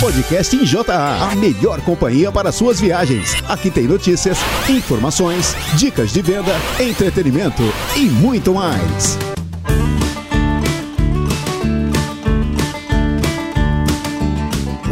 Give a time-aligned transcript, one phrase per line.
[0.00, 3.34] Podcast em JA, a melhor companhia para suas viagens.
[3.48, 4.36] Aqui tem notícias,
[4.68, 7.62] informações, dicas de venda, entretenimento
[7.96, 9.18] e muito mais.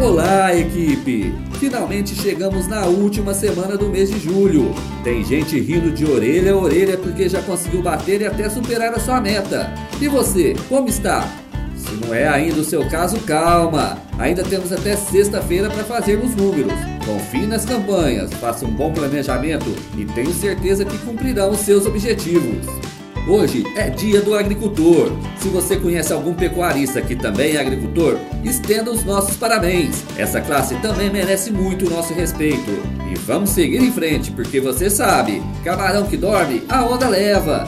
[0.02, 1.34] Olá, equipe!
[1.60, 4.74] Finalmente chegamos na última semana do mês de julho.
[5.02, 9.00] Tem gente rindo de orelha a orelha porque já conseguiu bater e até superar a
[9.00, 9.72] sua meta.
[10.00, 11.43] E você, como está?
[11.94, 13.96] Se não é ainda o seu caso, calma!
[14.18, 16.72] Ainda temos até sexta-feira para fazermos números.
[17.06, 22.66] Confie nas campanhas, faça um bom planejamento e tenho certeza que cumprirão os seus objetivos.
[23.28, 25.12] Hoje é dia do agricultor.
[25.38, 30.02] Se você conhece algum pecuarista que também é agricultor, estenda os nossos parabéns.
[30.18, 32.72] Essa classe também merece muito o nosso respeito.
[33.08, 37.64] E vamos seguir em frente, porque você sabe, camarão que dorme, a onda leva.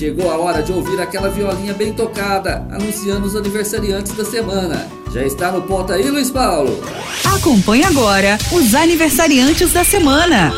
[0.00, 4.88] Chegou a hora de ouvir aquela violinha bem tocada, anunciando os aniversariantes da semana.
[5.12, 6.82] Já está no ponto aí, Luiz Paulo?
[7.22, 10.50] Acompanhe agora os aniversariantes da semana.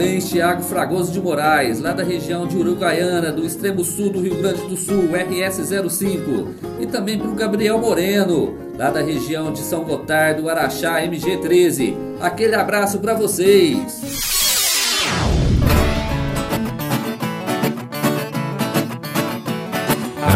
[0.00, 4.34] Parabéns, Tiago Fragoso de Moraes, lá da região de Uruguaiana, do extremo sul do Rio
[4.36, 6.48] Grande do Sul, RS05.
[6.80, 11.94] E também para o Gabriel Moreno, lá da região de São Gotardo, Araxá, MG13.
[12.18, 14.39] Aquele abraço para vocês.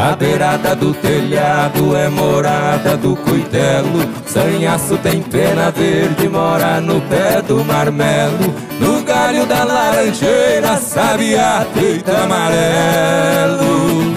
[0.05, 4.06] A beirada do telhado é morada do cuitelo.
[4.27, 8.55] Sanhaço tem pena verde, mora no pé do marmelo.
[8.78, 14.12] No galho da laranjeira, sabiá deita amarelo.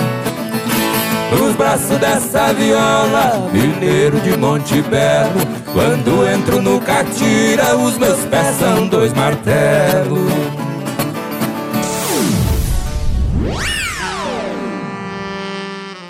[1.32, 5.40] Nos braços dessa viola, mineiro de Monte Belo.
[5.72, 10.67] Quando entro no catira, os meus pés são dois martelos.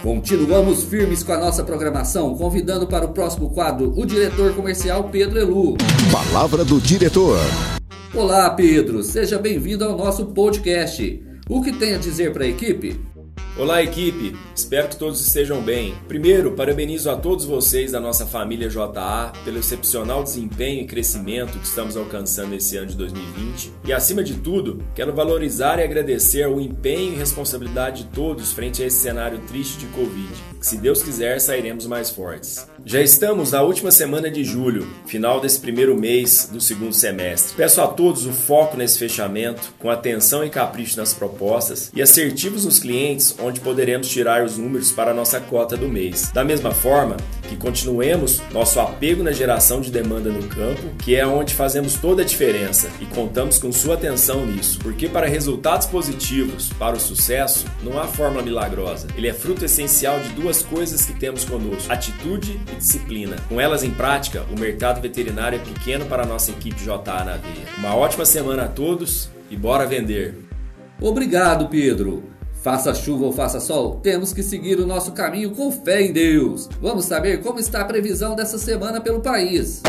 [0.07, 5.37] Continuamos firmes com a nossa programação, convidando para o próximo quadro o diretor comercial Pedro
[5.37, 5.75] Elu.
[6.09, 7.37] Palavra do diretor.
[8.15, 11.21] Olá, Pedro, seja bem-vindo ao nosso podcast.
[11.49, 12.97] O que tem a dizer para a equipe?
[13.59, 14.37] Olá, equipe!
[14.55, 15.95] Espero que todos estejam bem.
[16.07, 21.65] Primeiro, parabenizo a todos vocês da nossa família JA pelo excepcional desempenho e crescimento que
[21.65, 23.73] estamos alcançando esse ano de 2020.
[23.83, 28.83] E, acima de tudo, quero valorizar e agradecer o empenho e responsabilidade de todos frente
[28.83, 30.29] a esse cenário triste de Covid.
[30.59, 32.67] Que, se Deus quiser, sairemos mais fortes.
[32.85, 37.55] Já estamos na última semana de julho, final desse primeiro mês do segundo semestre.
[37.55, 42.63] Peço a todos o foco nesse fechamento, com atenção e capricho nas propostas e assertivos
[42.63, 46.31] nos clientes, onde poderemos tirar os números para nossa cota do mês.
[46.31, 51.25] Da mesma forma, que continuemos nosso apego na geração de demanda no campo, que é
[51.25, 56.71] onde fazemos toda a diferença e contamos com sua atenção nisso, porque para resultados positivos,
[56.73, 59.07] para o sucesso, não há fórmula milagrosa.
[59.15, 63.37] Ele é fruto essencial de duas coisas que temos conosco: atitude e disciplina.
[63.47, 67.37] Com elas em prática, o mercado veterinário é pequeno para a nossa equipe JA na
[67.37, 67.67] veia.
[67.77, 70.35] Uma ótima semana a todos e bora vender!
[70.99, 72.36] Obrigado, Pedro.
[72.63, 76.67] Faça chuva ou faça sol, temos que seguir o nosso caminho com fé em Deus.
[76.81, 79.81] Vamos saber como está a previsão dessa semana pelo país.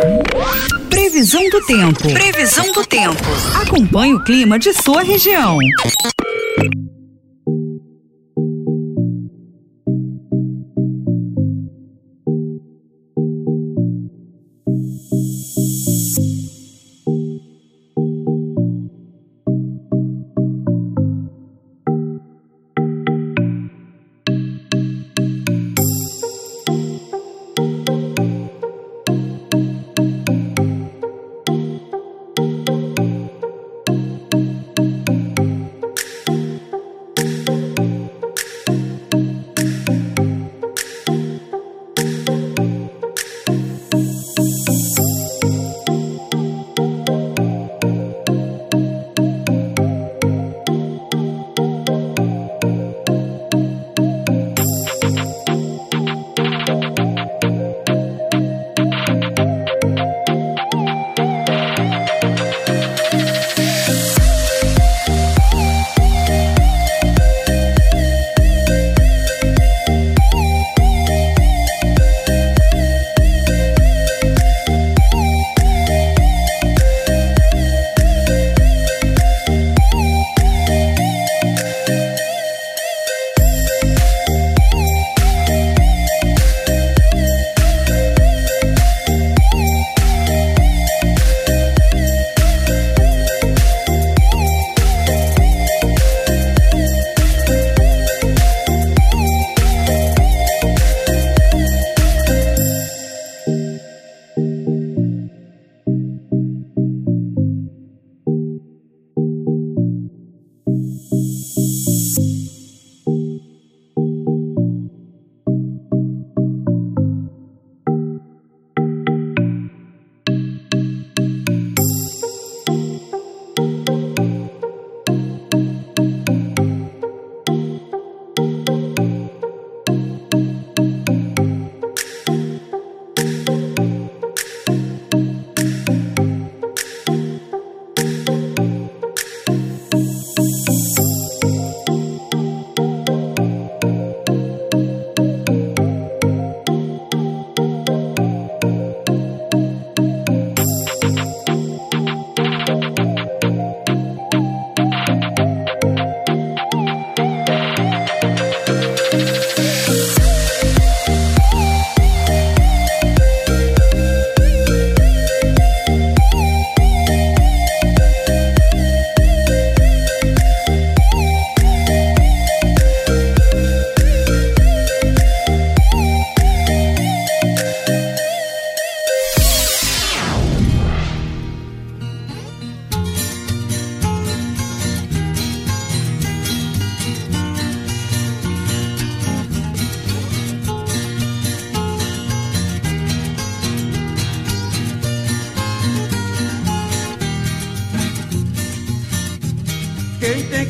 [0.90, 2.12] Previsão do tempo.
[2.12, 3.24] Previsão do tempo.
[3.62, 5.58] Acompanhe o clima de sua região.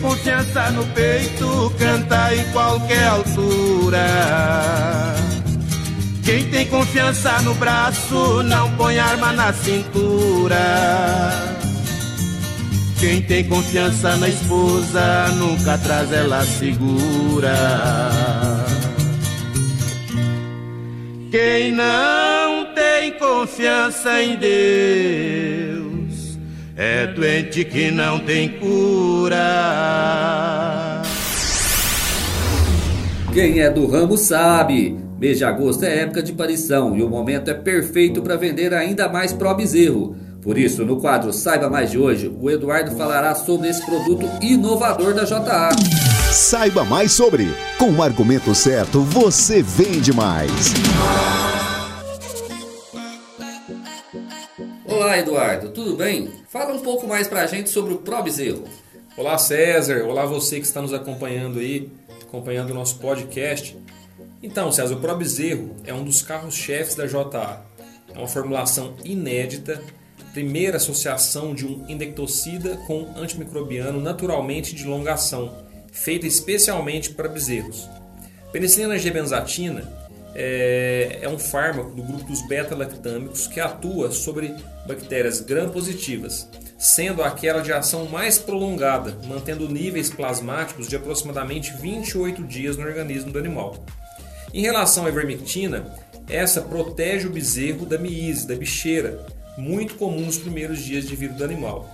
[0.08, 4.06] Confiança no peito canta em qualquer altura.
[6.24, 10.56] Quem tem confiança no braço não põe arma na cintura.
[12.98, 17.54] Quem tem confiança na esposa nunca traz ela segura.
[21.30, 25.47] Quem não tem confiança em Deus
[26.78, 29.36] é doente que não tem cura.
[33.34, 34.96] Quem é do ramo sabe.
[35.18, 39.08] Mês de agosto é época de parição e o momento é perfeito para vender ainda
[39.08, 40.14] mais Pro Bezerro.
[40.40, 45.12] Por isso, no quadro Saiba Mais de hoje, o Eduardo falará sobre esse produto inovador
[45.12, 45.70] da JA.
[46.30, 47.48] Saiba mais sobre.
[47.76, 50.72] Com o argumento certo, você vende mais.
[55.08, 56.30] Olá, Eduardo, tudo bem?
[56.50, 58.64] Fala um pouco mais pra gente sobre o Pro Bezerro.
[59.16, 60.04] Olá, César.
[60.04, 61.90] Olá, você que está nos acompanhando aí,
[62.20, 63.74] acompanhando o nosso podcast.
[64.42, 67.62] Então, César, o Pro Bezerro é um dos carros-chefes da JA.
[68.14, 69.82] É uma formulação inédita,
[70.34, 75.56] primeira associação de um indectocida com antimicrobiano naturalmente de longa ação,
[75.90, 77.88] feita especialmente para bezerros.
[78.52, 79.90] Penicilina G-benzatina
[80.34, 84.54] é, é um fármaco do grupo dos beta-lactâmicos que atua sobre
[84.86, 86.48] bactérias gram-positivas,
[86.78, 93.32] sendo aquela de ação mais prolongada, mantendo níveis plasmáticos de aproximadamente 28 dias no organismo
[93.32, 93.84] do animal.
[94.52, 95.92] Em relação à ivermectina,
[96.28, 99.26] essa protege o bezerro da miíse, da bicheira,
[99.56, 101.88] muito comum nos primeiros dias de vida do animal.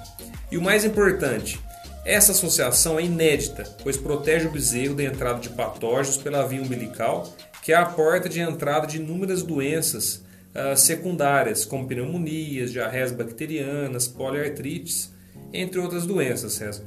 [0.51, 1.59] E o mais importante,
[2.05, 7.33] essa associação é inédita, pois protege o bezerro da entrada de patógenos pela via umbilical,
[7.65, 10.23] que é a porta de entrada de inúmeras doenças
[10.55, 15.11] uh, secundárias, como pneumonias, diarreias bacterianas, poliartrites,
[15.51, 16.85] entre outras doenças, César.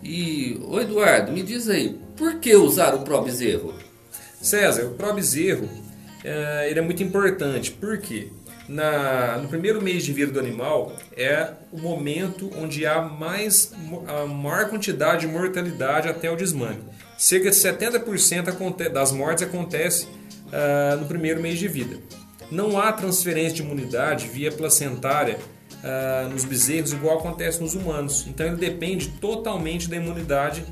[0.00, 3.74] E, ô Eduardo, me diz aí, por que usar o Pro Bezerro?
[4.40, 5.68] César, o Pro Bezerro
[6.22, 8.28] é, ele é muito importante, porque
[8.68, 13.72] na, no primeiro mês de vida do animal é o momento onde há mais,
[14.06, 16.78] a maior quantidade de mortalidade até o desmame.
[17.20, 21.98] Cerca de 70% das mortes acontece uh, no primeiro mês de vida.
[22.50, 25.36] Não há transferência de imunidade via placentária
[25.84, 28.24] uh, nos bezerros, igual acontece nos humanos.
[28.26, 30.64] Então ele depende totalmente da imunidade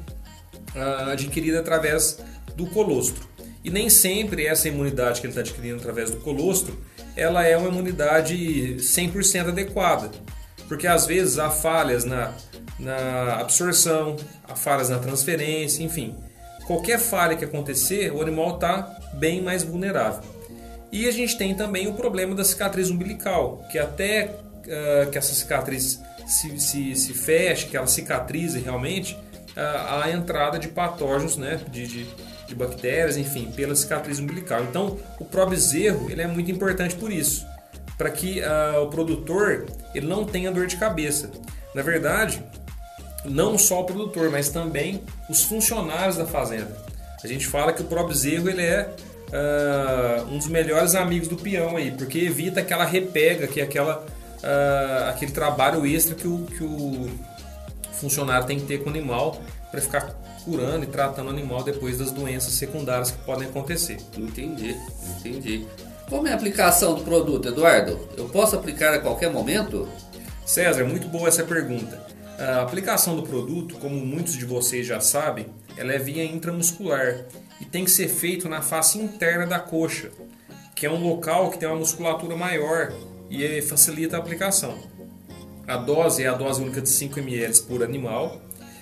[0.74, 2.18] uh, adquirida através
[2.56, 3.28] do colostro.
[3.62, 6.82] E nem sempre essa imunidade que ele está adquirindo através do colostro,
[7.14, 10.10] ela é uma imunidade 100% adequada.
[10.66, 12.32] Porque às vezes há falhas na,
[12.78, 16.16] na absorção, há falhas na transferência, enfim.
[16.68, 20.20] Qualquer falha que acontecer, o animal está bem mais vulnerável.
[20.92, 24.34] E a gente tem também o problema da cicatriz umbilical, que até
[24.66, 29.14] uh, que essa cicatriz se, se, se feche, que ela cicatrize realmente,
[29.56, 32.06] uh, a entrada de patógenos, né, de, de,
[32.46, 34.62] de, bactérias, enfim, pela cicatriz umbilical.
[34.64, 37.46] Então, o probezerro ele é muito importante por isso,
[37.96, 41.30] para que uh, o produtor ele não tenha dor de cabeça.
[41.74, 42.42] Na verdade,
[43.24, 46.76] não só o produtor, mas também os funcionários da fazenda.
[47.22, 48.90] A gente fala que o probezerro ele é
[49.28, 54.02] Uh, um dos melhores amigos do peão aí, porque evita aquela repega, que é aquela
[54.38, 57.10] uh, aquele trabalho extra que o, que o
[57.92, 59.38] funcionário tem que ter com o animal
[59.70, 60.00] para ficar
[60.44, 63.98] curando e tratando o animal depois das doenças secundárias que podem acontecer.
[64.16, 64.74] Entendi,
[65.16, 65.66] entendi.
[66.08, 67.98] Como é a aplicação do produto, Eduardo?
[68.16, 69.86] Eu posso aplicar a qualquer momento?
[70.46, 72.00] César, muito boa essa pergunta.
[72.38, 77.24] A aplicação do produto, como muitos de vocês já sabem, ela é via intramuscular
[77.60, 80.10] e tem que ser feito na face interna da coxa,
[80.74, 82.92] que é um local que tem uma musculatura maior
[83.28, 84.78] e facilita a aplicação.
[85.66, 88.40] A dose é a dose única de 5 ml por animal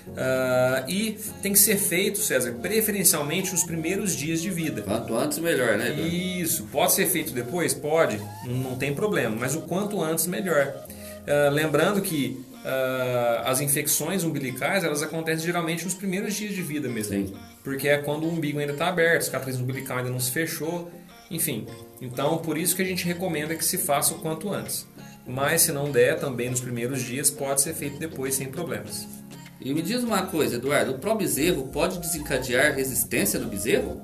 [0.09, 4.83] uh, e tem que ser feito, César, preferencialmente nos primeiros dias de vida.
[4.83, 5.91] Quanto antes melhor, né?
[5.93, 7.73] Isso, pode ser feito depois?
[7.73, 10.75] Pode, não tem problema, mas o quanto antes melhor.
[11.27, 12.45] Uh, lembrando que
[13.45, 17.35] as infecções umbilicais elas acontecem geralmente nos primeiros dias de vida mesmo, Sim.
[17.63, 20.91] porque é quando o umbigo ainda está aberto, a cicatriz umbilical ainda não se fechou,
[21.31, 21.67] enfim.
[22.01, 24.87] Então, por isso que a gente recomenda que se faça o quanto antes.
[25.27, 29.09] Mas se não der, também nos primeiros dias, pode ser feito depois sem problemas.
[29.61, 34.01] E me diz uma coisa, Eduardo, o pró-bezerro pode desencadear resistência no bezerro?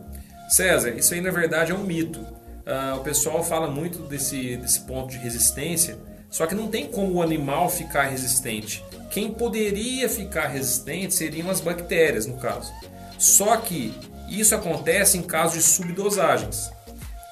[0.49, 2.21] César, isso aí na verdade é um mito.
[2.21, 5.97] Uh, o pessoal fala muito desse, desse ponto de resistência,
[6.33, 8.83] só que não tem como o animal ficar resistente.
[9.11, 12.73] Quem poderia ficar resistente seriam as bactérias, no caso.
[13.19, 13.95] Só que
[14.31, 16.73] isso acontece em caso de subdosagens.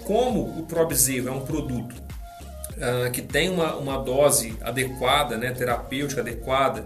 [0.05, 1.95] Como o Probezero é um produto
[2.77, 6.85] uh, que tem uma, uma dose adequada, né, terapêutica adequada,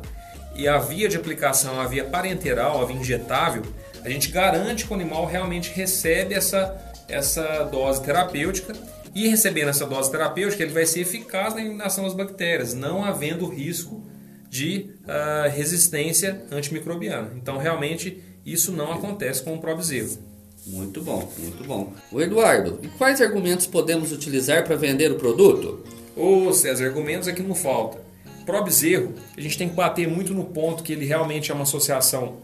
[0.54, 3.64] e a via de aplicação, a via parenteral, a via injetável,
[4.04, 8.73] a gente garante que o animal realmente recebe essa, essa dose terapêutica
[9.14, 13.47] e recebendo essa dose terapêutica ele vai ser eficaz na eliminação das bactérias, não havendo
[13.47, 14.04] risco
[14.49, 17.33] de uh, resistência antimicrobiana.
[17.37, 20.18] Então realmente isso não acontece com o Probizero.
[20.66, 21.92] Muito bom, muito bom.
[22.11, 25.85] O Eduardo, e quais argumentos podemos utilizar para vender o produto?
[26.16, 27.99] Ô César, argumentos aqui não falta.
[28.47, 32.40] Probezerro, a gente tem que bater muito no ponto que ele realmente é uma associação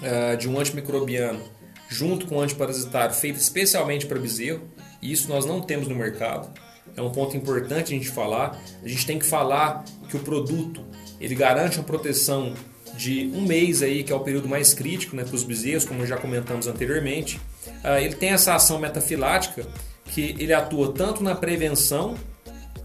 [0.00, 1.40] uh, de um antimicrobiano
[1.88, 4.62] junto com um antiparasitário feito especialmente para bezerro,
[5.02, 6.48] isso nós não temos no mercado.
[6.96, 8.58] É um ponto importante a gente falar.
[8.82, 10.84] A gente tem que falar que o produto
[11.20, 12.54] ele garante uma proteção
[12.96, 16.06] de um mês aí, que é o período mais crítico né, para os bezerros, como
[16.06, 17.40] já comentamos anteriormente.
[17.84, 19.66] Uh, ele tem essa ação metafilática
[20.06, 22.14] que ele atua tanto na prevenção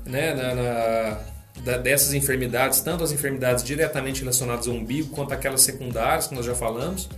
[0.06, 1.20] né, na, na,
[1.64, 6.46] da, dessas enfermidades, tanto as enfermidades diretamente relacionadas ao umbigo quanto aquelas secundárias que nós
[6.46, 7.10] já falamos,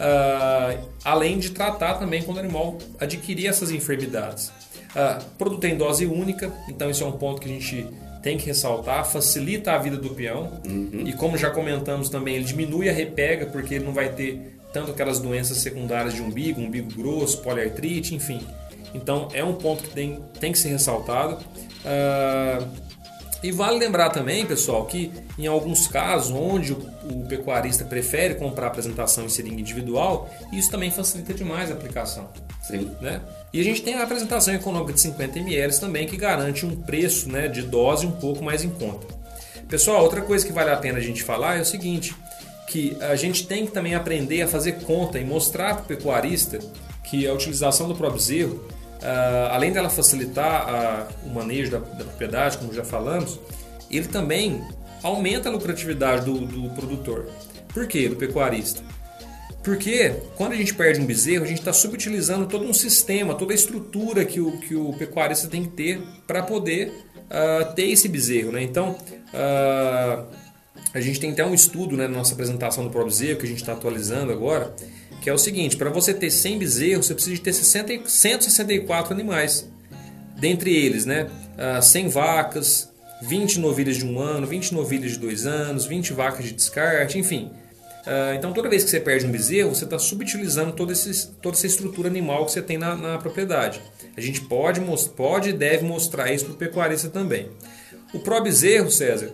[0.00, 4.48] uh, além de tratar também quando o animal adquirir essas enfermidades.
[4.90, 7.86] Uh, produto em dose única, então isso é um ponto que a gente
[8.22, 11.04] tem que ressaltar, facilita a vida do peão uhum.
[11.06, 14.90] e como já comentamos também, ele diminui a repega porque ele não vai ter tanto
[14.90, 18.40] aquelas doenças secundárias de umbigo, umbigo grosso, poliartrite, enfim.
[18.94, 21.38] Então é um ponto que tem, tem que ser ressaltado.
[21.84, 22.89] Uh,
[23.42, 28.66] e vale lembrar também, pessoal, que em alguns casos onde o, o, pecuarista prefere comprar
[28.66, 32.28] apresentação em seringa individual, isso também facilita demais a aplicação.
[32.62, 32.90] Sim.
[33.00, 33.20] Né?
[33.52, 37.30] E a gente tem a apresentação econômica de 50 ml também, que garante um preço
[37.30, 39.06] né, de dose um pouco mais em conta.
[39.68, 42.14] Pessoal, outra coisa que vale a pena a gente falar é o seguinte,
[42.66, 46.58] que a gente tem que também aprender a fazer conta e mostrar para o pecuarista
[47.04, 48.68] que a utilização do próprio zerro
[49.00, 53.40] Uh, além dela facilitar uh, o manejo da, da, propriedade, como já falamos,
[53.90, 54.62] ele também
[55.02, 57.26] aumenta a lucratividade do, do produtor.
[57.72, 58.08] Por quê?
[58.08, 58.82] Do pecuarista.
[59.62, 63.52] Porque quando a gente perde um bezerro, a gente está subutilizando todo um sistema, toda
[63.52, 68.06] a estrutura que o, que o pecuarista tem que ter para poder uh, ter esse
[68.06, 68.52] bezerro.
[68.52, 68.62] Né?
[68.62, 68.96] Então,
[70.92, 73.48] a gente tem até um estudo né, na nossa apresentação do próprio bezerro, que a
[73.48, 74.74] gente está atualizando agora,
[75.20, 79.12] que é o seguinte: para você ter 100 bezerros, você precisa de ter 60, 164
[79.12, 79.68] animais.
[80.38, 81.28] Dentre eles, né,
[81.82, 82.90] 100 ah, vacas,
[83.22, 87.50] 20 novilhas de um ano, 20 novilhas de dois anos, 20 vacas de descarte, enfim.
[88.06, 91.56] Ah, então, toda vez que você perde um bezerro, você está subutilizando toda, esse, toda
[91.56, 93.80] essa estrutura animal que você tem na, na propriedade.
[94.16, 94.80] A gente pode,
[95.14, 97.48] pode e deve mostrar isso para o pecuarista também.
[98.12, 99.30] O pró bezerro, César,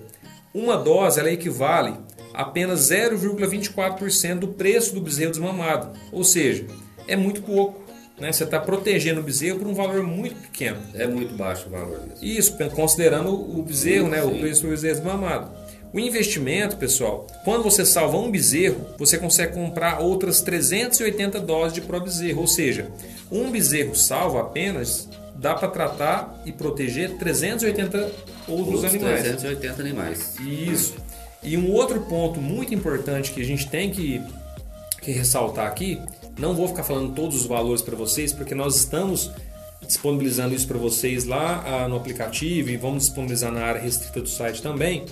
[0.53, 1.95] uma dose ela equivale
[2.37, 5.99] apenas 0,24% do preço do bezerro desmamado.
[6.13, 6.67] Ou seja,
[7.09, 7.87] é muito pouco.
[8.21, 8.31] Né?
[8.31, 10.79] Você está protegendo o bezerro por um valor muito pequeno.
[10.95, 12.01] É muito baixo o valor.
[12.01, 12.25] Mesmo.
[12.25, 14.23] Isso, considerando o bezerro, sim, né?
[14.23, 14.29] Sim.
[14.29, 15.51] o preço do bezerro desmamado.
[15.93, 21.81] O investimento, pessoal, quando você salva um bezerro, você consegue comprar outras 380 doses de
[21.81, 22.41] pro bezerro.
[22.41, 22.91] Ou seja,
[23.31, 29.21] um bezerro salvo apenas dá para tratar e proteger 380 outros, outros animais.
[29.23, 30.37] 380 animais.
[30.41, 30.95] Isso.
[31.47, 34.21] E um outro ponto muito importante que a gente tem que,
[35.01, 35.99] que ressaltar aqui,
[36.37, 39.31] não vou ficar falando todos os valores para vocês, porque nós estamos
[39.87, 44.29] disponibilizando isso para vocês lá ah, no aplicativo e vamos disponibilizar na área restrita do
[44.29, 45.05] site também,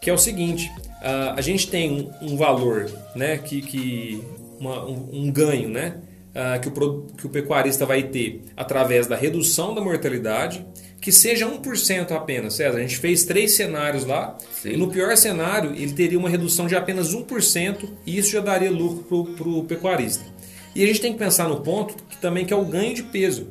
[0.00, 0.70] que é o seguinte,
[1.02, 4.22] ah, a gente tem um, um, valor, né, que, que
[4.60, 5.96] uma, um, um, ganho, né,
[6.38, 10.66] ah, que, o, que o pecuarista vai ter através da redução da mortalidade,
[11.00, 12.76] que seja 1% apenas, César.
[12.76, 14.72] A gente fez três cenários lá Sim.
[14.72, 18.70] e no pior cenário ele teria uma redução de apenas 1% e isso já daria
[18.70, 20.26] lucro para o pecuarista.
[20.74, 23.04] E a gente tem que pensar no ponto que também que é o ganho de
[23.04, 23.48] peso.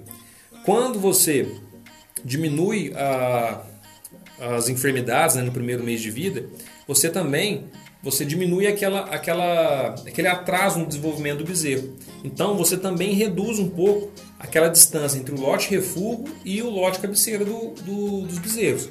[0.64, 1.52] Quando você
[2.24, 3.64] diminui a,
[4.40, 6.46] as enfermidades né, no primeiro mês de vida,
[6.88, 7.66] você também
[8.04, 11.96] você diminui aquela, aquela, aquele atraso no desenvolvimento do bezerro.
[12.26, 17.00] Então você também reduz um pouco aquela distância entre o lote refúgio e o lote
[17.00, 18.90] cabeceira do, do, dos bezerros.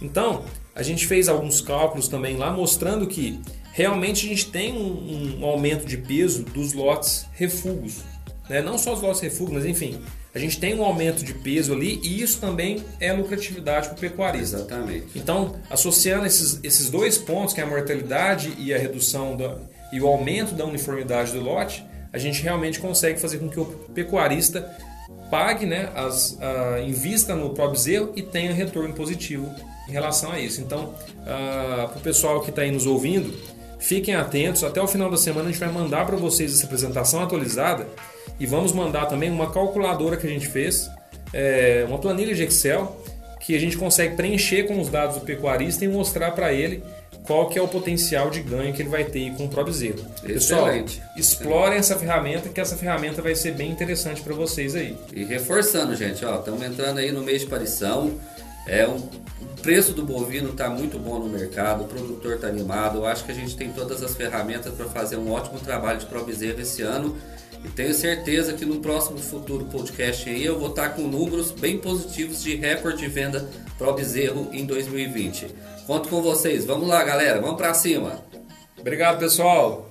[0.00, 3.40] Então a gente fez alguns cálculos também lá mostrando que
[3.72, 8.04] realmente a gente tem um, um aumento de peso dos lotes refúgios.
[8.48, 8.62] Né?
[8.62, 10.00] Não só os lotes refúgios, mas enfim,
[10.32, 14.00] a gente tem um aumento de peso ali e isso também é lucratividade para o
[14.00, 14.58] pecuarista.
[14.58, 15.06] Exatamente.
[15.16, 19.58] Então, associando esses, esses dois pontos, que é a mortalidade e a redução da,
[19.92, 23.64] e o aumento da uniformidade do lote, a gente realmente consegue fazer com que o
[23.94, 24.70] pecuarista
[25.30, 26.38] pague, né, as,
[26.86, 29.52] invista no próprio e tenha retorno positivo
[29.88, 30.60] em relação a isso.
[30.60, 33.32] Então, uh, para o pessoal que está aí nos ouvindo,
[33.78, 34.64] fiquem atentos.
[34.64, 37.86] Até o final da semana a gente vai mandar para vocês essa apresentação atualizada
[38.38, 40.90] e vamos mandar também uma calculadora que a gente fez,
[41.32, 43.04] é, uma planilha de Excel
[43.40, 46.82] que a gente consegue preencher com os dados do pecuarista e mostrar para ele
[47.26, 49.98] qual que é o potencial de ganho que ele vai ter com o Pro Bezerro.
[50.22, 51.02] Pessoal, Excelente.
[51.16, 54.96] explorem essa ferramenta, que essa ferramenta vai ser bem interessante para vocês aí.
[55.12, 58.12] E reforçando, gente, ó, estamos entrando aí no mês de parição.
[58.66, 62.98] É um, o preço do bovino está muito bom no mercado, o produtor está animado.
[62.98, 66.06] Eu acho que a gente tem todas as ferramentas para fazer um ótimo trabalho de
[66.06, 67.16] Pro Bezerro esse ano.
[67.66, 71.78] E tenho certeza que no próximo futuro podcast aí eu vou estar com números bem
[71.78, 73.44] positivos de recorde de venda
[73.76, 75.48] Pro Bezerro em 2020.
[75.84, 76.64] Conto com vocês.
[76.64, 77.40] Vamos lá, galera.
[77.40, 78.20] Vamos para cima.
[78.78, 79.85] Obrigado, pessoal!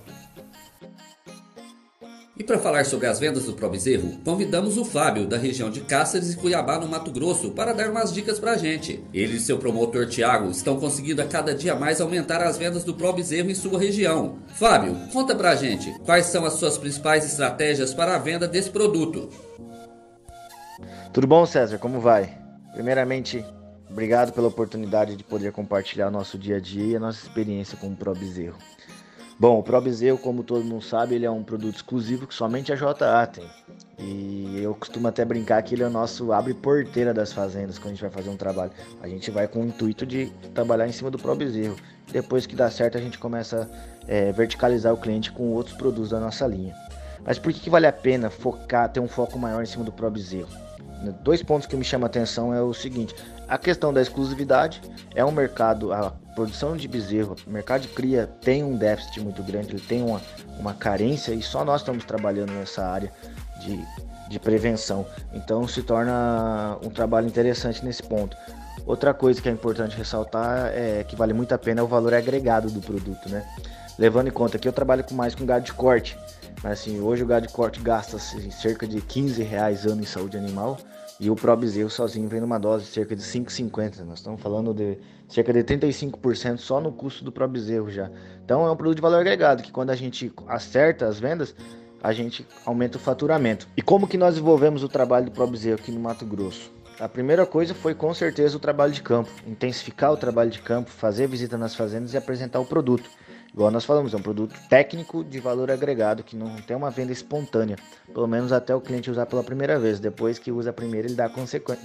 [2.38, 5.80] E para falar sobre as vendas do Pro Bezerro, convidamos o Fábio, da região de
[5.80, 9.02] Cáceres e Cuiabá, no Mato Grosso, para dar umas dicas pra gente.
[9.14, 12.94] Ele e seu promotor Thiago estão conseguindo a cada dia mais aumentar as vendas do
[12.94, 14.40] Pro Bezerro em sua região.
[14.50, 19.30] Fábio, conta pra gente, quais são as suas principais estratégias para a venda desse produto?
[21.14, 21.78] Tudo bom, César?
[21.78, 22.38] Como vai?
[22.74, 23.46] Primeiramente,
[23.90, 27.88] obrigado pela oportunidade de poder compartilhar nosso dia a dia e a nossa experiência com
[27.88, 28.58] o Pro Bezerro.
[29.38, 32.72] Bom, o Pro Bezerro, como todo mundo sabe, ele é um produto exclusivo que somente
[32.72, 33.46] a JA tem.
[34.00, 37.88] E eu costumo até brincar que ele é o nosso abre porteira das fazendas quando
[37.88, 38.72] a gente vai fazer um trabalho.
[39.02, 41.76] A gente vai com o intuito de trabalhar em cima do Pro Bezerro.
[42.12, 43.70] Depois que dá certo, a gente começa
[44.08, 46.74] a é, verticalizar o cliente com outros produtos da nossa linha.
[47.26, 49.92] Mas por que, que vale a pena focar, ter um foco maior em cima do
[49.92, 50.65] Pro Bezerro?
[51.12, 53.16] Dois pontos que me chamam a atenção é o seguinte:
[53.48, 54.82] a questão da exclusividade
[55.14, 59.42] é um mercado, a produção de bezerro, o mercado de cria tem um déficit muito
[59.44, 60.22] grande, ele tem uma,
[60.60, 63.12] uma carência e só nós estamos trabalhando nessa área
[63.62, 63.80] de,
[64.30, 65.06] de prevenção.
[65.34, 68.36] Então se torna um trabalho interessante nesse ponto.
[68.86, 72.14] Outra coisa que é importante ressaltar é que vale muito a pena é o valor
[72.14, 73.44] agregado do produto, né?
[73.98, 76.18] Levando em conta que eu trabalho com mais com gado de corte,
[76.62, 80.06] mas assim, hoje o gado de corte gasta assim, cerca de 15 reais ano em
[80.06, 80.78] saúde animal
[81.20, 84.02] e o Pro Bezerro sozinho vem numa dose de cerca de 5,50.
[84.06, 84.98] Nós estamos falando de
[85.30, 88.10] cerca de 35% só no custo do Pro Bezerro já.
[88.44, 91.56] Então é um produto de valor agregado que quando a gente acerta as vendas,
[92.04, 93.68] a gente aumenta o faturamento.
[93.76, 96.72] E como que nós desenvolvemos o trabalho do Pro Bezerro aqui no Mato Grosso?
[97.00, 100.90] A primeira coisa foi com certeza o trabalho de campo, intensificar o trabalho de campo,
[100.90, 103.10] fazer visita nas fazendas e apresentar o produto.
[103.56, 107.14] Igual nós falamos, é um produto técnico de valor agregado que não tem uma venda
[107.14, 107.78] espontânea,
[108.14, 109.98] pelo menos até o cliente usar pela primeira vez.
[109.98, 111.32] Depois que usa a primeira, ele dá,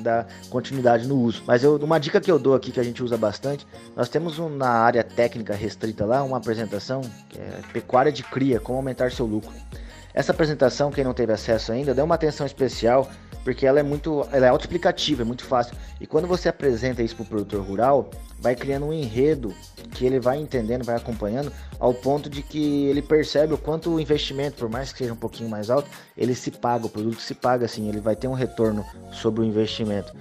[0.00, 1.44] dá continuidade no uso.
[1.46, 4.36] Mas eu, uma dica que eu dou aqui que a gente usa bastante, nós temos
[4.40, 9.12] um, na área técnica restrita lá uma apresentação que é pecuária de cria, como aumentar
[9.12, 9.52] seu lucro.
[10.12, 13.08] Essa apresentação, quem não teve acesso ainda, dê uma atenção especial
[13.44, 15.74] porque ela é muito, ela é autoexplicativa, é muito fácil.
[16.00, 19.54] E quando você apresenta isso para o produtor rural, vai criando um enredo
[19.92, 24.00] que ele vai entendendo, vai acompanhando, ao ponto de que ele percebe o quanto o
[24.00, 27.34] investimento, por mais que seja um pouquinho mais alto, ele se paga, o produto se
[27.34, 30.12] paga assim, ele vai ter um retorno sobre o investimento.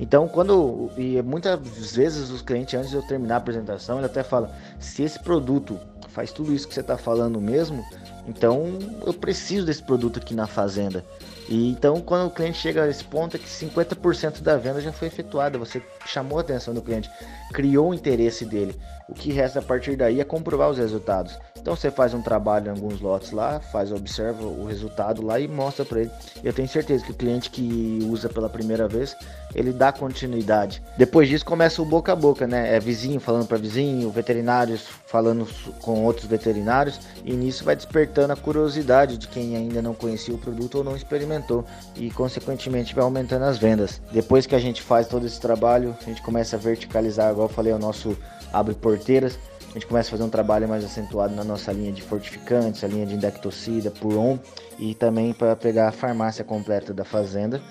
[0.00, 1.58] Então, quando e muitas
[1.94, 5.78] vezes os clientes antes de eu terminar a apresentação, ele até fala: se esse produto
[6.08, 7.84] faz tudo isso que você está falando mesmo,
[8.26, 11.04] então eu preciso desse produto aqui na fazenda.
[11.48, 14.92] E então, quando o cliente chega a esse ponto, é que 50% da venda já
[14.92, 15.58] foi efetuada.
[15.58, 17.10] Você chamou a atenção do cliente,
[17.52, 18.78] criou o interesse dele.
[19.08, 21.38] O que resta a partir daí é comprovar os resultados.
[21.58, 25.48] Então, você faz um trabalho em alguns lotes lá, faz, observa o resultado lá e
[25.48, 26.10] mostra para ele.
[26.44, 29.16] Eu tenho certeza que o cliente que usa pela primeira vez,
[29.54, 30.82] ele dá continuidade.
[30.98, 32.76] Depois disso, começa o boca a boca, né?
[32.76, 35.46] É vizinho falando para vizinho, veterinários falando
[35.88, 40.38] com outros veterinários, e nisso vai despertando a curiosidade de quem ainda não conhecia o
[40.38, 41.64] produto ou não experimentou,
[41.96, 44.02] e consequentemente vai aumentando as vendas.
[44.12, 47.54] Depois que a gente faz todo esse trabalho, a gente começa a verticalizar, igual eu
[47.54, 48.14] falei, o nosso
[48.52, 49.38] abre porteiras.
[49.70, 52.86] A gente começa a fazer um trabalho mais acentuado na nossa linha de fortificantes, a
[52.86, 54.38] linha de indectocida, puron
[54.78, 57.62] e também para pegar a farmácia completa da fazenda,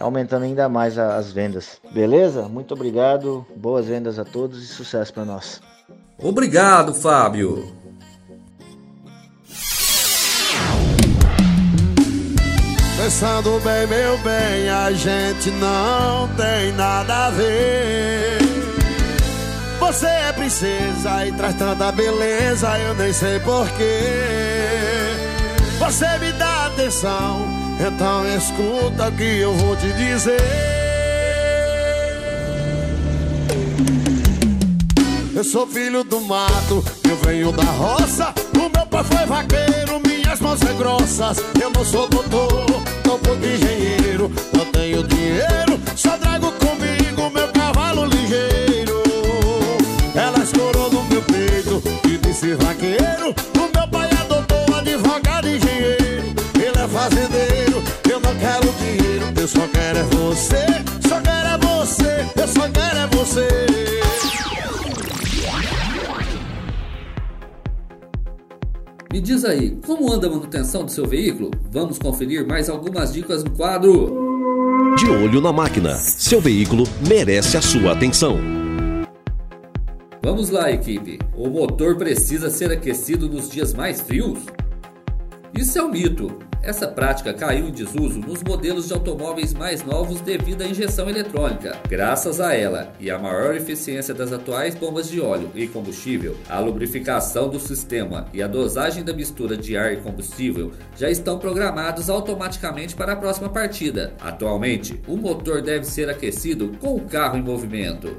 [0.00, 1.78] aumentando ainda mais as vendas.
[1.92, 2.48] Beleza?
[2.48, 5.60] Muito obrigado, boas vendas a todos e sucesso para nós.
[6.18, 7.72] Obrigado, Fábio.
[12.96, 18.38] Pensando bem, meu bem, a gente não tem nada a ver.
[19.78, 24.00] Você é princesa e traz tanta beleza, eu nem sei porquê.
[25.78, 27.46] Você me dá atenção,
[27.78, 30.75] então escuta o que eu vou te dizer.
[35.36, 38.32] Eu sou filho do mato, eu venho da roça.
[38.54, 41.36] O meu pai foi vaqueiro, minhas mãos são grossas.
[41.60, 42.64] Eu não sou doutor,
[43.04, 44.32] não sou engenheiro.
[44.54, 49.02] Não tenho dinheiro, só trago comigo meu cavalo ligeiro.
[50.14, 53.34] Ela escorou no meu peito e disse vaqueiro.
[53.58, 56.34] O meu pai é doutor, advogado, engenheiro.
[56.54, 59.26] Ele é fazendeiro, eu não quero dinheiro.
[59.38, 60.64] Eu só quero é você,
[61.06, 63.75] só quero é você, eu só quero é você.
[69.16, 71.50] Me diz aí, como anda a manutenção do seu veículo?
[71.70, 74.94] Vamos conferir mais algumas dicas no quadro.
[74.98, 75.94] De olho na máquina.
[75.94, 78.36] Seu veículo merece a sua atenção.
[80.22, 81.18] Vamos lá, equipe.
[81.34, 84.40] O motor precisa ser aquecido nos dias mais frios?
[85.58, 86.45] Isso é um mito.
[86.66, 91.78] Essa prática caiu em desuso nos modelos de automóveis mais novos devido à injeção eletrônica.
[91.88, 96.58] Graças a ela e à maior eficiência das atuais bombas de óleo e combustível, a
[96.58, 102.10] lubrificação do sistema e a dosagem da mistura de ar e combustível já estão programados
[102.10, 104.14] automaticamente para a próxima partida.
[104.20, 108.16] Atualmente, o motor deve ser aquecido com o carro em movimento.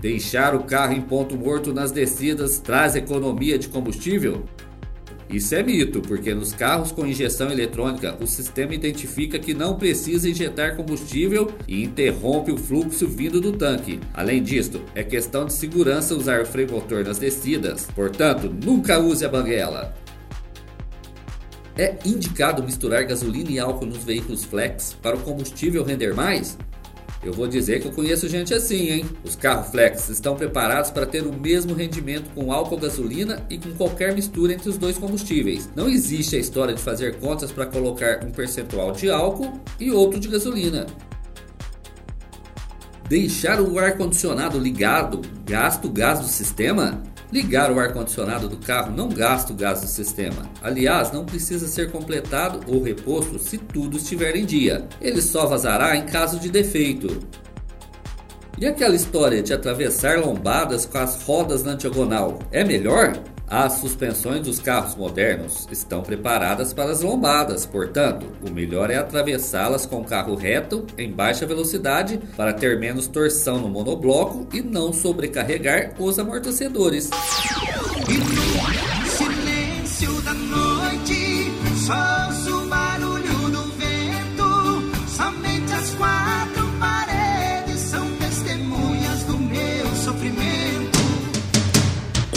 [0.00, 4.44] Deixar o carro em ponto morto nas descidas traz economia de combustível?
[5.30, 10.28] Isso é mito, porque nos carros com injeção eletrônica o sistema identifica que não precisa
[10.28, 14.00] injetar combustível e interrompe o fluxo vindo do tanque.
[14.14, 19.24] Além disso, é questão de segurança usar o freio motor nas descidas, portanto, nunca use
[19.24, 19.94] a banguela.
[21.76, 26.56] É indicado misturar gasolina e álcool nos veículos flex para o combustível render mais?
[27.22, 29.04] Eu vou dizer que eu conheço gente assim, hein?
[29.24, 33.72] Os carros flex estão preparados para ter o mesmo rendimento com álcool gasolina e com
[33.74, 35.68] qualquer mistura entre os dois combustíveis.
[35.74, 40.20] Não existe a história de fazer contas para colocar um percentual de álcool e outro
[40.20, 40.86] de gasolina.
[43.08, 47.02] Deixar o ar-condicionado ligado gasta o gás do sistema?
[47.30, 50.50] Ligar o ar-condicionado do carro não gasta o gás do sistema.
[50.62, 54.88] Aliás, não precisa ser completado ou reposto se tudo estiver em dia.
[54.98, 57.18] Ele só vazará em caso de defeito.
[58.58, 63.12] E aquela história de atravessar lombadas com as rodas na diagonal é melhor?
[63.50, 69.86] As suspensões dos carros modernos estão preparadas para as lombadas, portanto, o melhor é atravessá-las
[69.86, 74.92] com o carro reto em baixa velocidade para ter menos torção no monobloco e não
[74.92, 77.08] sobrecarregar os amortecedores.
[79.16, 81.50] Silêncio da noite,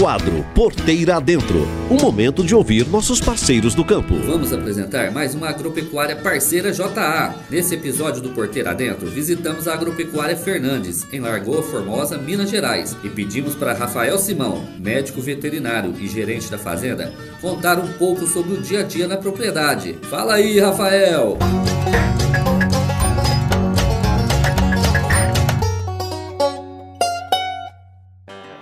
[0.01, 1.67] Quadro Porteira Adentro.
[1.87, 4.15] O momento de ouvir nossos parceiros do campo.
[4.25, 7.35] Vamos apresentar mais uma agropecuária parceira JA.
[7.51, 13.09] Nesse episódio do Porteira Adentro, visitamos a agropecuária Fernandes, em Largoa Formosa, Minas Gerais, e
[13.09, 18.57] pedimos para Rafael Simão, médico veterinário e gerente da fazenda, contar um pouco sobre o
[18.59, 19.99] dia a dia na propriedade.
[20.09, 21.37] Fala aí, Rafael!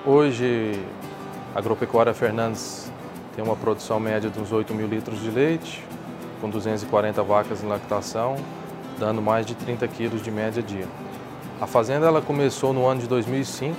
[0.05, 0.73] Hoje,
[1.59, 2.89] Agropecuária Fernandes
[3.35, 5.83] tem uma produção média de uns 8 mil litros de leite,
[6.39, 8.37] com 240 vacas em lactação,
[8.97, 10.87] dando mais de 30 quilos de média dia.
[11.59, 13.75] A fazenda ela começou no ano de 2005.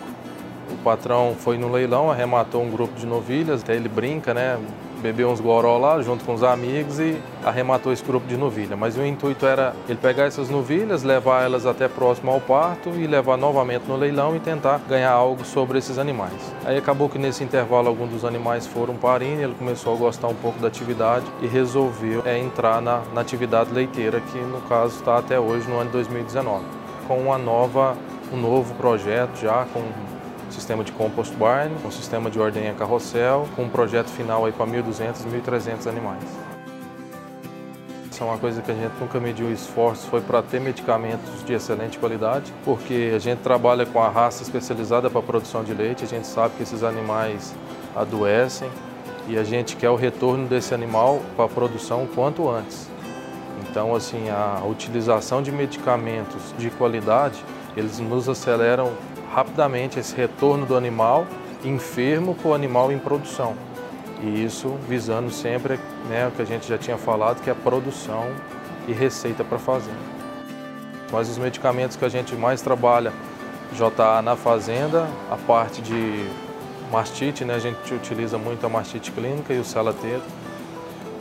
[0.70, 4.58] O patrão foi no leilão, arrematou um grupo de novilhas, até ele brinca, né?
[5.02, 8.76] Bebeu uns goró lá junto com os amigos e arrematou esse grupo de novilha.
[8.76, 13.06] Mas o intuito era ele pegar essas novilhas, levar elas até próximo ao parto e
[13.06, 16.54] levar novamente no leilão e tentar ganhar algo sobre esses animais.
[16.64, 20.34] Aí acabou que nesse intervalo alguns dos animais foram parindo, ele começou a gostar um
[20.34, 25.18] pouco da atividade e resolveu é, entrar na, na atividade leiteira, que no caso está
[25.18, 26.64] até hoje, no ano de 2019,
[27.08, 27.96] com uma nova,
[28.32, 29.82] um novo projeto já com
[30.52, 34.66] sistema de compost barn, um sistema de ordenha carrossel, com um projeto final aí para
[34.66, 36.22] 1.200, 1.300 animais.
[38.10, 41.54] Isso é uma coisa que a gente nunca mediu esforço, foi para ter medicamentos de
[41.54, 46.04] excelente qualidade, porque a gente trabalha com a raça especializada para a produção de leite,
[46.04, 47.54] a gente sabe que esses animais
[47.96, 48.68] adoecem
[49.26, 52.90] e a gente quer o retorno desse animal para a produção quanto antes.
[53.70, 57.42] Então, assim, a utilização de medicamentos de qualidade,
[57.76, 58.92] eles nos aceleram
[59.32, 61.26] rapidamente esse retorno do animal
[61.64, 63.54] enfermo para o animal em produção.
[64.22, 67.56] E isso visando sempre né, o que a gente já tinha falado, que é a
[67.56, 68.26] produção
[68.86, 69.98] e receita para fazenda.
[71.12, 73.12] Mas os medicamentos que a gente mais trabalha
[73.72, 76.26] JA na fazenda, a parte de
[76.90, 80.22] mastite, né, a gente utiliza muito a mastite clínica e o celateiro.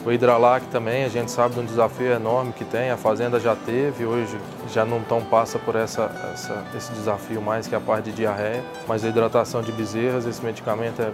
[0.05, 3.53] O Hidralac também, a gente sabe de um desafio enorme que tem, a fazenda já
[3.53, 4.37] teve, hoje
[4.71, 8.63] já não tão passa por essa, essa, esse desafio mais, que a parte de diarreia.
[8.87, 11.11] Mas a hidratação de bezerras, esse medicamento é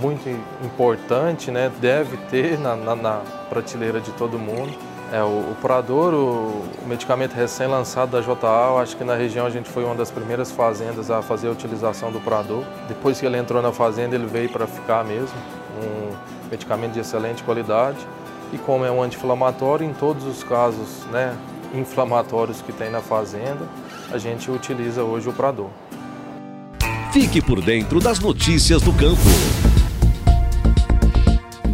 [0.00, 0.28] muito
[0.64, 1.70] importante, né?
[1.80, 4.72] deve ter na, na, na prateleira de todo mundo.
[5.12, 9.50] É, o, o Prador, o, o medicamento recém-lançado da JA, acho que na região a
[9.50, 12.64] gente foi uma das primeiras fazendas a fazer a utilização do Prador.
[12.88, 15.36] Depois que ele entrou na fazenda, ele veio para ficar mesmo.
[15.82, 17.98] Um, medicamento de excelente qualidade
[18.52, 21.36] e como é um anti-inflamatório, em todos os casos né,
[21.74, 23.68] inflamatórios que tem na fazenda,
[24.10, 25.68] a gente utiliza hoje o Prador.
[27.12, 29.67] Fique por dentro das notícias do campo.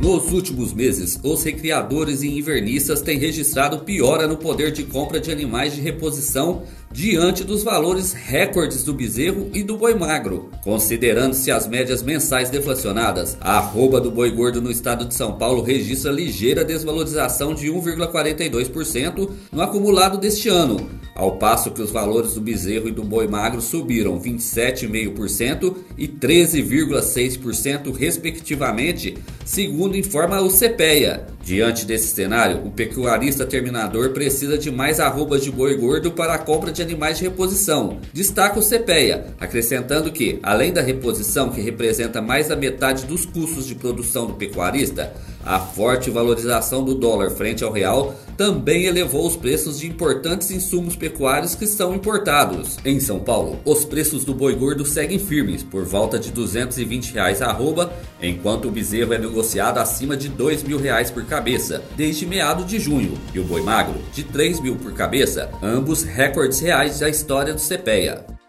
[0.04, 5.32] Nos últimos meses, os recriadores e invernistas têm registrado piora no poder de compra de
[5.32, 10.50] animais de reposição diante dos valores recordes do bezerro e do boi magro.
[10.62, 15.62] Considerando-se as médias mensais deflacionadas, a arroba do boi gordo no estado de São Paulo
[15.62, 22.40] registra ligeira desvalorização de 1,42% no acumulado deste ano, ao passo que os valores do
[22.40, 31.26] bezerro e do boi magro subiram 27,5% e 13,6% respectivamente, segundo informa o CPEA.
[31.44, 36.38] Diante desse cenário, o pecuarista terminador precisa de mais arrobas de boi gordo para a
[36.38, 37.98] compra de animais de reposição.
[38.14, 43.66] Destaca o CPEA, acrescentando que, além da reposição, que representa mais da metade dos custos
[43.66, 45.12] de produção do pecuarista,
[45.44, 50.96] a forte valorização do dólar frente ao real também elevou os preços de importantes insumos
[50.96, 52.78] pecuários que são importados.
[52.84, 57.40] Em São Paulo, os preços do boi gordo seguem firmes, por volta de 220 reais
[57.42, 62.26] a arroba, enquanto o bezerro é negociado acima de 2 mil reais por cabeça, desde
[62.26, 66.60] meado de junho, e o boi magro, de R$ 3 mil por cabeça, ambos recordes
[66.60, 68.43] reais da história do CPEA.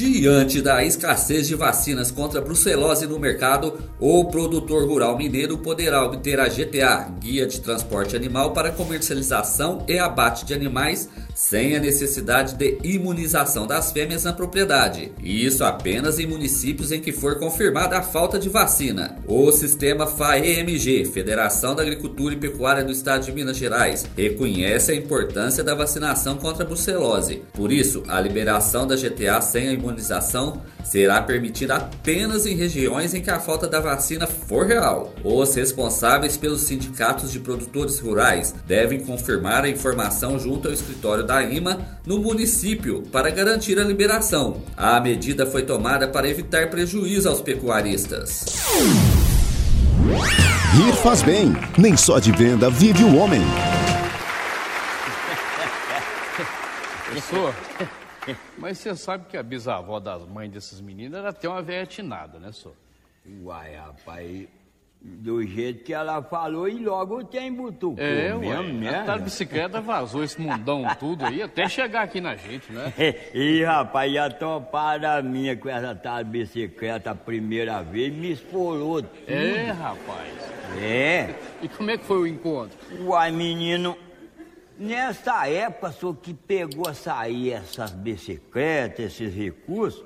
[0.00, 6.40] Diante da escassez de vacinas contra brucelose no mercado, o produtor rural mineiro poderá obter
[6.40, 12.54] a GTA, Guia de Transporte Animal para comercialização e abate de animais, sem a necessidade
[12.54, 15.12] de imunização das fêmeas na propriedade.
[15.22, 19.18] E isso apenas em municípios em que for confirmada a falta de vacina.
[19.26, 24.96] O sistema FAEMG, Federação da Agricultura e Pecuária do Estado de Minas Gerais, reconhece a
[24.96, 27.42] importância da vacinação contra a brucelose.
[27.52, 29.89] Por isso, a liberação da GTA sem a imunização
[30.84, 35.14] será permitida apenas em regiões em que a falta da vacina for real.
[35.24, 41.42] Os responsáveis pelos sindicatos de produtores rurais devem confirmar a informação junto ao escritório da
[41.42, 44.62] IMA no município para garantir a liberação.
[44.76, 48.44] A medida foi tomada para evitar prejuízo aos pecuaristas.
[50.72, 51.52] Rir faz bem.
[51.76, 53.42] Nem só de venda vive o homem.
[57.04, 57.54] Professor,
[58.58, 62.38] mas você sabe que a bisavó das mães desses meninos era até uma velha tinada,
[62.38, 62.76] né, senhor?
[63.42, 64.48] Uai, rapaz,
[65.02, 69.80] do jeito que ela falou, e logo tem butucô É, mesmo, ué, a tal bicicleta
[69.80, 72.92] vazou esse mundão tudo aí, até chegar aqui na gente, né?
[73.32, 79.02] e rapaz, e a topada minha com essa tal bicicleta a primeira vez me esfolou
[79.02, 79.10] tudo.
[79.26, 80.50] É, rapaz.
[80.78, 81.34] É.
[81.62, 82.78] E como é que foi o encontro?
[83.00, 83.96] Uai, menino,
[84.80, 90.02] nessa época, só que pegou a sair essas bicicletas, esses recursos,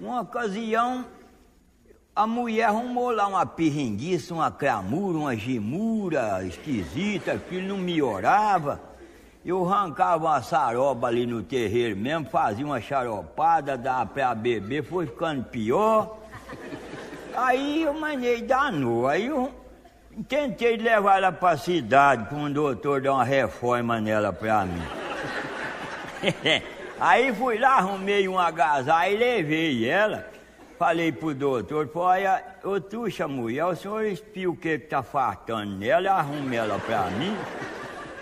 [0.00, 1.06] uma ocasião,
[2.14, 8.80] a mulher arrumou lá uma pirringuiça, uma clamura, uma gemura esquisita, aquilo não melhorava.
[9.44, 15.06] Eu arrancava uma saroba ali no terreiro mesmo, fazia uma charopada, dava pra beber, foi
[15.06, 16.18] ficando pior.
[17.34, 19.61] Aí eu manei danou, aí eu
[20.28, 24.82] tentei levar ela pra cidade, para um doutor dar uma reforma nela pra mim.
[27.00, 30.30] aí fui lá, arrumei um agasalho e levei ela.
[30.78, 35.76] Falei pro doutor, olha, ô tuxa mulher, o senhor espia o que que tá faltando
[35.76, 37.36] nela, arrume ela pra mim.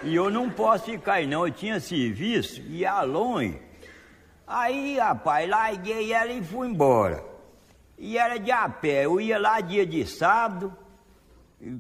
[0.02, 3.58] E eu não posso ficar aí não, eu tinha serviço, ia longe.
[4.46, 7.24] Aí, rapaz, larguei ela e fui embora.
[7.98, 10.76] E era de a pé, eu ia lá dia de sábado,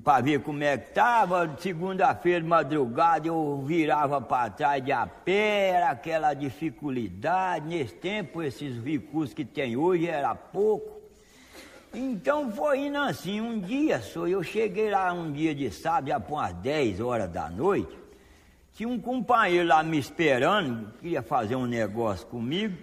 [0.04, 1.56] para ver como é que tava.
[1.58, 7.66] Segunda-feira, madrugada, eu virava para trás de a pé, era aquela dificuldade.
[7.66, 11.00] Nesse tempo, esses recursos que tem hoje era pouco.
[11.92, 16.20] Então foi indo assim, um dia só, eu cheguei lá um dia de sábado, já
[16.20, 17.98] por umas 10 horas da noite,
[18.74, 22.78] tinha um companheiro lá me esperando, queria fazer um negócio comigo,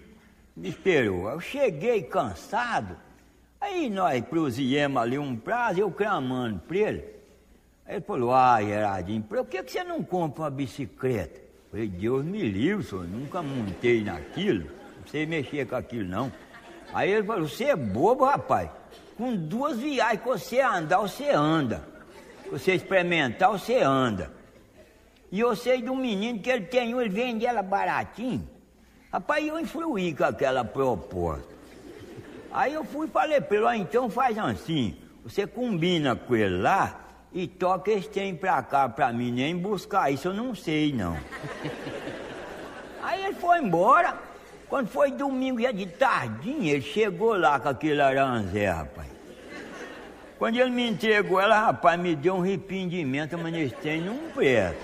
[0.54, 1.30] me esperou.
[1.30, 2.98] Eu cheguei cansado,
[3.68, 7.04] aí nós prosseguimos ali um prazo, eu clamando para ele.
[7.86, 11.40] Aí ele falou, ah, Gerardinho, por que, que você não compra uma bicicleta?
[11.40, 14.66] Eu falei, Deus me livre, senhor, nunca montei naquilo,
[15.00, 16.32] não sei mexer com aquilo não.
[16.94, 18.70] Aí ele falou, você é bobo, rapaz.
[19.18, 21.88] Com duas viagens que você andar, você anda.
[22.52, 24.32] Você experimentar, você anda.
[25.32, 28.48] E eu sei de um menino que ele tem um, ele vende ela baratinho.
[29.12, 31.57] Rapaz, eu influí com aquela proposta.
[32.52, 36.58] Aí eu fui e falei para ele, ó, então faz assim, você combina com ele
[36.62, 37.00] lá
[37.34, 41.18] e toca esse trem pra cá pra mim, nem buscar isso eu não sei não.
[43.04, 44.16] Aí ele foi embora.
[44.68, 49.08] Quando foi domingo, já de tardinha, ele chegou lá com aquele aranzé, rapaz.
[50.38, 54.78] Quando ele me entregou ela, rapaz, me deu um arrependimento, mas nesse trem não presta.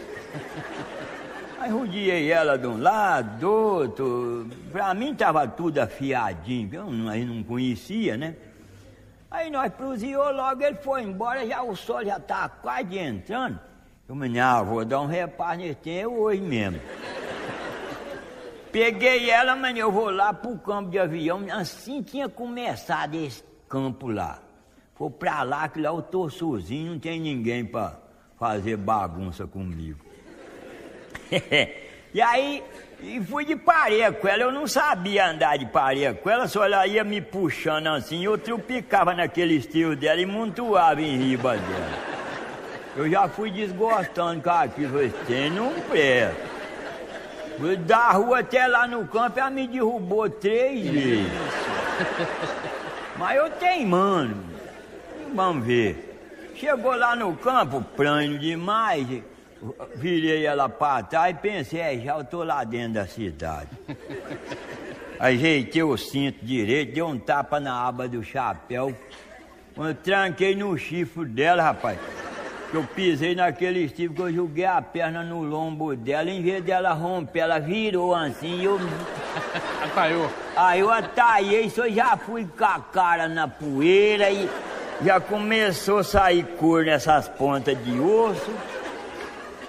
[1.63, 4.47] Aí rodeei ela de um lado, do outro.
[4.69, 8.35] Pra mim tava tudo afiadinho, eu não, aí não conhecia, né?
[9.31, 13.57] Aí nós proseou logo, ele foi embora, já o sol já tá quase entrando.
[14.09, 16.81] Eu falei, não, vou dar um reparo nesse tempo hoje mesmo.
[18.69, 21.45] Peguei ela, mas eu vou lá pro campo de avião.
[21.49, 24.39] Assim tinha começado esse campo lá.
[24.99, 27.95] Vou pra lá, que lá eu tô sozinho, não tem ninguém pra
[28.37, 30.11] fazer bagunça comigo.
[32.13, 32.63] e aí,
[33.01, 34.43] e fui de pareia com ela.
[34.43, 38.23] Eu não sabia andar de pareia com ela, só ela ia me puxando assim.
[38.23, 42.13] Eu trupicava naquele estilo dela e montuava em riba dela.
[42.95, 45.09] Eu já fui desgostando com aquilo.
[45.27, 46.53] Tem não presta.
[47.85, 51.31] Da rua até lá no campo, ela me derrubou três vezes.
[53.17, 54.43] Mas eu tenho, mano.
[55.33, 56.09] Vamos ver.
[56.55, 59.07] Chegou lá no campo, pranho demais.
[59.95, 63.69] Virei ela pra trás e pensei, é, já eu tô lá dentro da cidade.
[65.19, 68.93] Ajeitei o cinto direito, dei um tapa na aba do chapéu.
[69.73, 71.97] Quando eu tranquei no chifre dela, rapaz.
[72.73, 76.91] Eu pisei naquele estilo que eu joguei a perna no lombo dela, em vez dela
[76.91, 78.79] romper, ela virou assim e eu.
[79.85, 80.29] Ataiou.
[80.55, 84.49] Aí eu ataiei, só já fui com a cara na poeira e
[85.03, 88.51] já começou a sair cor nessas pontas de osso.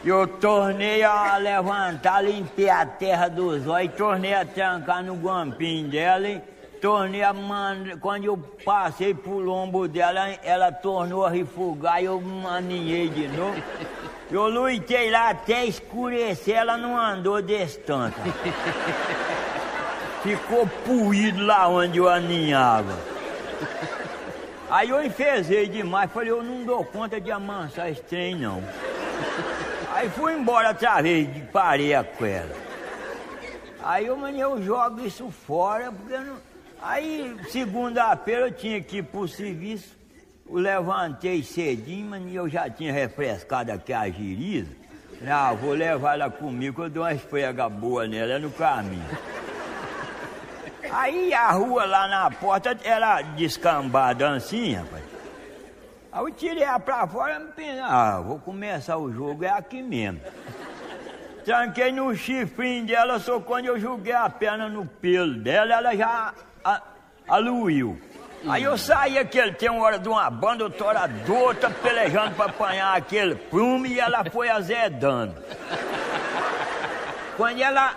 [0.05, 6.29] Eu tornei a levantar, limpei a terra dos olhos, tornei a trancar no guampinho dela
[6.29, 6.43] e
[6.79, 7.97] tornei a mandar.
[7.97, 13.57] Quando eu passei pro lombo dela, ela tornou a refugar e eu maninhei de novo.
[14.31, 18.21] Eu lutei lá até escurecer, ela não andou desse tanto.
[20.23, 22.95] Ficou puído lá onde eu aninhava.
[24.69, 28.63] Aí eu enfezei demais, falei, eu não dou conta de amansar esse trem não.
[29.95, 32.53] Aí fui embora outra vez, de pareia com ela.
[33.81, 36.37] Aí eu, mano, eu jogo isso fora, porque não...
[36.83, 39.97] Aí, segunda-feira, eu tinha que ir pro serviço.
[40.51, 44.73] Eu levantei cedinho, mas eu já tinha refrescado aqui a giriza.
[45.27, 49.07] Ah, vou levar ela comigo, eu dou uma esfrega boa nela no caminho.
[50.91, 55.14] Aí a rua lá na porta era descambada assim, rapaz.
[56.15, 59.83] Aí eu tirei ela pra fora e pensei, ah, vou começar o jogo, é aqui
[59.83, 60.21] mesmo.
[61.45, 66.33] Tranquei no chifrinho dela, só quando eu joguei a perna no pelo dela, ela já
[66.65, 66.81] a,
[67.27, 68.01] aluiu.
[68.49, 72.45] Aí eu saí aquele tem uma hora de uma banda, hora de outra, pelejando pra
[72.45, 75.35] apanhar aquele prumo e ela foi azedando.
[77.37, 77.93] Quando ela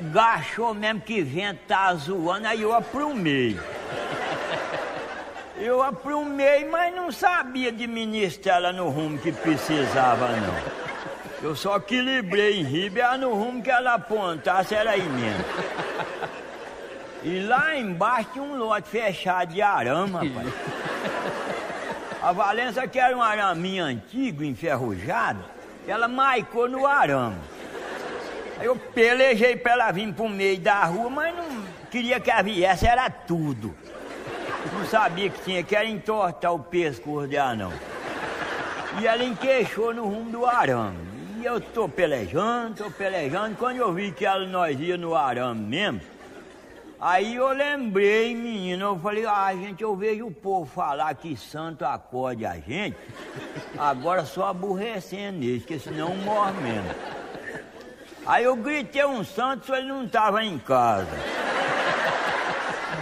[0.00, 3.56] gachou mesmo que vento tá zoando, aí eu aprumei.
[5.60, 10.80] Eu aprumei, mas não sabia administrar ela no rumo que precisava, não.
[11.42, 15.44] Eu só equilibrei em riba, ela no rumo que ela apontasse era aí mesmo.
[17.22, 20.54] E lá embaixo tinha um lote fechado de arame, rapaz.
[22.22, 25.44] A Valença, que era um araminho antigo, enferrujado,
[25.86, 27.36] ela maicou no arame.
[28.58, 32.42] Aí eu pelejei pra ela vir pro meio da rua, mas não queria que ela
[32.42, 33.74] viesse, era tudo.
[34.72, 37.72] Não sabia que tinha que era entortar o pescoço dela, não.
[39.00, 40.98] E ela enqueixou no rumo do arame.
[41.40, 43.56] E eu tô pelejando, tô pelejando.
[43.56, 46.00] Quando eu vi que ela, nós ia no arame mesmo,
[47.00, 51.84] aí eu lembrei, menino, eu falei, ah, gente, eu vejo o povo falar que santo
[51.84, 52.96] acorde a gente,
[53.78, 56.94] agora só aborrecendo eles, porque senão morre mesmo.
[58.26, 61.08] Aí eu gritei um santo, ele não tava em casa.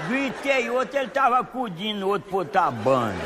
[0.09, 3.23] Gritei outro, ele tava acudindo outro por outra banda.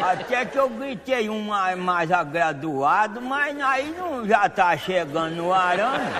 [0.00, 1.40] Até que eu gritei um
[1.78, 6.12] mais, agraduado, mas aí não já tá chegando no arame.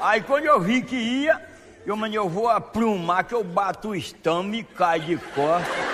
[0.00, 1.40] Aí quando eu vi que ia,
[1.86, 5.90] eu, mano, eu vou aprumar que eu bato o estamo e cai de costas.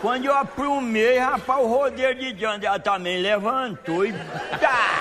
[0.00, 4.12] Quando eu aprumei, rapaz, o rodeiro de diante ela também levantou e.
[4.12, 4.94] Tá!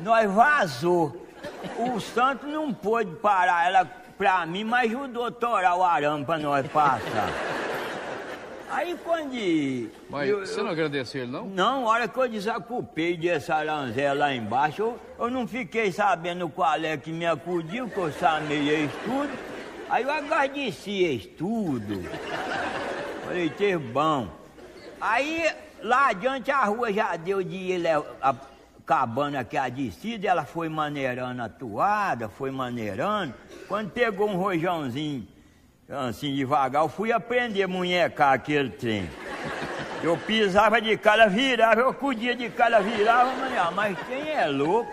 [0.00, 1.26] Nós vazou.
[1.76, 3.86] O santo não pôde parar ela
[4.20, 7.30] pra mim, mas ajudou a torar o arame pra nós passar.
[8.70, 9.90] Aí quando.
[10.10, 11.46] Mas eu- você não agradeceu ele, não?
[11.46, 16.74] Não, hora que eu desacupei desse aranzé lá embaixo, eu, eu não fiquei sabendo qual
[16.84, 19.30] é que me acudiu, que eu samei isso tudo.
[19.88, 22.02] Aí eu agradeci isso tudo.
[23.24, 24.28] Falei, teve bom.
[25.00, 25.50] Aí
[25.82, 27.82] lá adiante a rua já deu de ir
[28.20, 33.34] acabando aqui a descida, ela foi maneirando a toada, foi maneirando.
[33.70, 35.28] Quando pegou um rojãozinho
[35.88, 39.08] assim devagar, eu fui aprender a munhecar aquele trem.
[40.02, 44.44] Eu pisava de cara, virava, eu acudia de cara, virava, mas, ah, mas quem é
[44.48, 44.90] louco?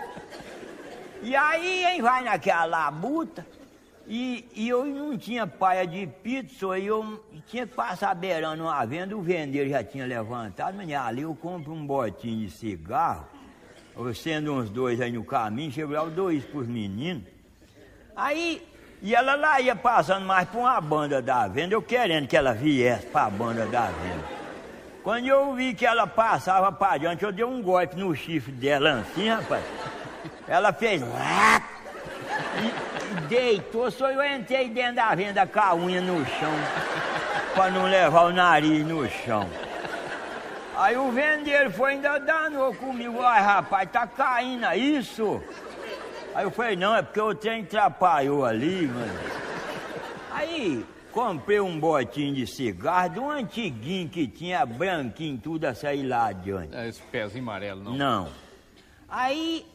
[1.24, 3.44] E aí, hein, vai naquela labuta,
[4.06, 8.86] E, e eu não tinha paia de pizza, e eu tinha que passar beirando uma
[8.86, 13.26] venda, o vendeiro já tinha levantado, mas ali eu compro um botinho de cigarro,
[13.96, 17.24] eu sendo uns dois aí no caminho, chego lá, isso pros meninos.
[18.16, 18.66] Aí,
[19.02, 22.52] e ela lá ia passando mais por uma banda da venda, eu querendo que ela
[22.52, 24.38] viesse pra banda da venda.
[25.02, 29.00] Quando eu vi que ela passava pra diante, eu dei um golpe no chifre dela
[29.00, 29.62] assim, rapaz.
[30.46, 31.00] Ela fez.
[31.00, 31.62] "Lá",
[32.56, 36.52] E, e deitou, só eu entrei dentro da venda com a unha no chão.
[37.54, 39.48] Pra não levar o nariz no chão.
[40.76, 43.20] Aí o vendeiro foi ainda danou comigo.
[43.22, 45.42] Ai, rapaz, tá caindo isso?
[46.38, 49.12] Aí eu falei, não, é porque o trem atrapalhou ali, mano.
[50.30, 56.06] Aí comprei um botinho de cigarro de um antiguinho que tinha branquinho, tudo a sair
[56.06, 56.76] lá adiante.
[56.76, 57.96] É esse pezinho amarelo, não?
[57.96, 58.28] Não.
[59.08, 59.66] Aí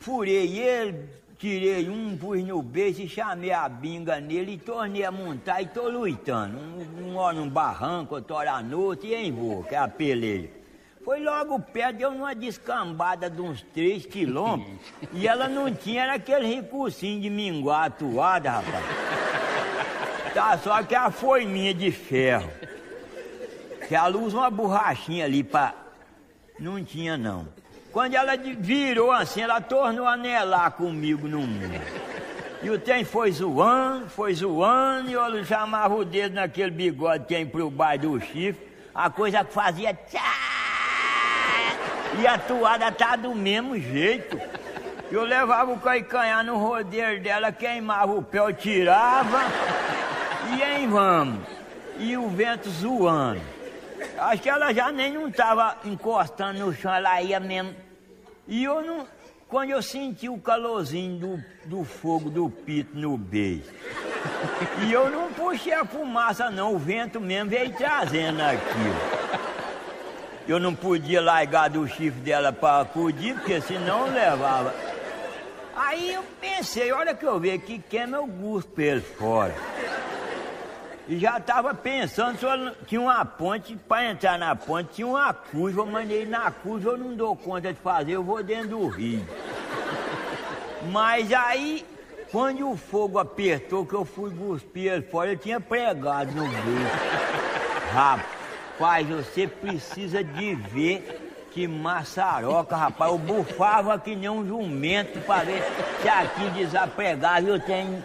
[0.00, 5.12] furei ele, tirei um, pus no beijo e chamei a binga nele e tornei a
[5.12, 6.58] montar e tô lutando.
[6.58, 9.86] Um, um hora num barranco, outra hora à noite e em voo, que é a
[9.86, 10.55] peleia.
[11.06, 14.76] Foi logo perto, deu numa descambada de uns 3 quilômetros
[15.12, 18.84] e ela não tinha era aquele recursinho de minguar a toada, rapaz.
[20.34, 22.50] Tá, só que a foiminha de ferro.
[23.86, 25.74] Que ela usa uma borrachinha ali pra.
[26.58, 27.46] Não tinha não.
[27.92, 31.80] Quando ela virou assim, ela tornou a anelar comigo no mundo.
[32.64, 37.34] E o trem foi zoando, foi zoando, e eu chamava o dedo naquele bigode que
[37.34, 40.55] tem pro baixo do chifre, a coisa que fazia tchá!
[42.18, 44.40] E a toada tá do mesmo jeito.
[45.10, 49.40] Eu levava o caicanhar no rodeiro dela, queimava o pé, eu tirava,
[50.56, 51.46] e em vamos.
[51.98, 53.40] E o vento zoando.
[54.18, 57.74] Acho que ela já nem não estava encostando no chão, ela ia mesmo.
[58.48, 59.06] E eu não.
[59.48, 63.70] Quando eu senti o calorzinho do, do fogo do pito no beijo.
[64.84, 69.35] E eu não puxei a fumaça, não, o vento mesmo veio trazendo aquilo.
[70.48, 74.72] Eu não podia largar do chifre dela para acudir, porque senão levava.
[75.74, 79.54] Aí eu pensei, olha que eu vi aqui, queima eu guspo ele fora.
[81.08, 85.82] E já estava pensando, eu tinha uma ponte, para entrar na ponte, tinha uma curva,
[85.82, 89.24] eu mandei na curva, eu não dou conta de fazer, eu vou dentro do rio.
[90.90, 91.84] Mas aí,
[92.30, 96.90] quando o fogo apertou, que eu fui cuspir ele fora, eu tinha pregado no beijo.
[97.92, 98.35] Rapaz,
[98.78, 101.22] você precisa de ver
[101.52, 103.10] que maçaroca, rapaz.
[103.10, 105.62] Eu bufava que nem um jumento para ver
[106.02, 108.02] se aqui desapregava eu tenho.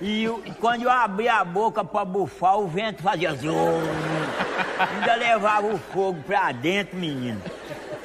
[0.00, 3.82] E eu- quando eu abria a boca para bufar, o vento fazia zoom.
[4.78, 7.40] Ainda levava o fogo pra dentro, menino.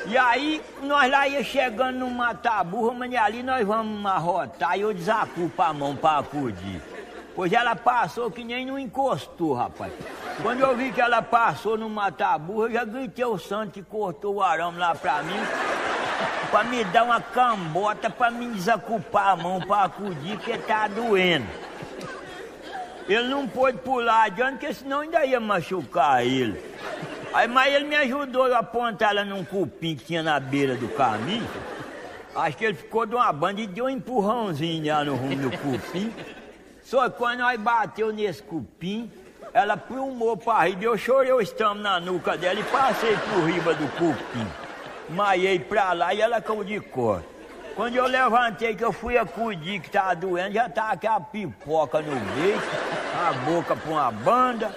[0.08, 4.94] E aí, nós lá ia chegando no mataburra, mas ali nós vamos arrotar e eu
[4.94, 6.82] desacupo a mão pra acudir.
[7.42, 9.92] Pois ela passou que nem não encostou, rapaz.
[10.44, 14.36] Quando eu vi que ela passou no mataburra, eu já gritei o santo que cortou
[14.36, 15.40] o arame lá pra mim,
[16.52, 21.48] pra me dar uma cambota pra me desacupar a mão pra acudir, que tá doendo.
[23.10, 26.64] Ele não pôde pular adiante, porque senão ainda ia machucar ele.
[27.34, 30.90] Aí, mas ele me ajudou a apontar ela num cupim que tinha na beira do
[30.90, 31.50] caminho.
[32.36, 35.58] Acho que ele ficou de uma banda e deu um empurrãozinho lá no rumo do
[35.58, 36.14] cupim.
[36.92, 39.10] Só que quando nós bateu nesse cupim,
[39.54, 40.84] ela plumou pra riba.
[40.84, 44.46] Eu chorei o estamo na nuca dela e passei por riba do cupim.
[45.08, 47.24] Maiei pra lá e ela caiu de cor.
[47.78, 52.14] Quando eu levantei que eu fui acudir que tava doendo, já tava aquela pipoca no
[52.36, 52.62] beijo,
[53.26, 54.76] a boca pra uma banda,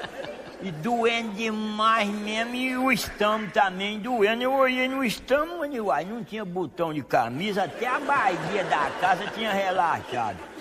[0.63, 4.41] e doendo demais mesmo, e o estamo também doendo.
[4.41, 9.53] Eu olhei no estamo, não tinha botão de camisa, até a barriga da casa tinha
[9.53, 10.54] relaxado.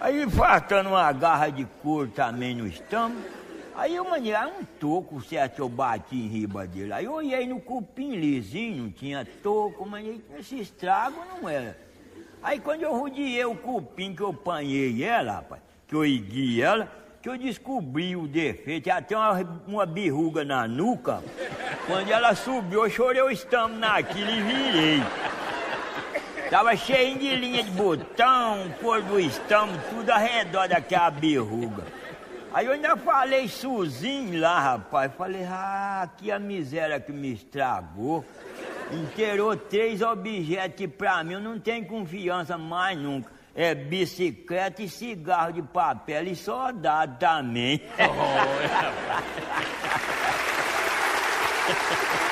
[0.00, 3.20] Aí faltando uma garra de couro também no estômago.
[3.74, 5.60] Aí eu mandei ah, um toco, certo?
[5.60, 6.92] Eu bati em riba dele.
[6.92, 10.04] Aí eu olhei no cupim lisinho, não tinha toco, mas
[10.38, 11.78] esse estrago não era.
[12.42, 16.90] Aí quando eu rodeei o cupim que eu apanhei ela, rapaz, que eu ergui ela,
[17.20, 21.22] que eu descobri o defeito, até uma, uma birruga na nuca.
[21.86, 25.02] Quando ela subiu, eu chorei o estômago naquilo e virei.
[26.50, 31.84] Tava cheio de linha de botão, cor do estômago, tudo ao redor daquela berruga.
[32.54, 35.12] Aí eu ainda falei sozinho lá, rapaz.
[35.16, 38.24] Falei, ah, que a miséria que me estragou.
[38.90, 43.30] Inteirou três objetos que pra mim eu não tenho confiança mais nunca.
[43.54, 47.82] É bicicleta e cigarro de papel e soldado também.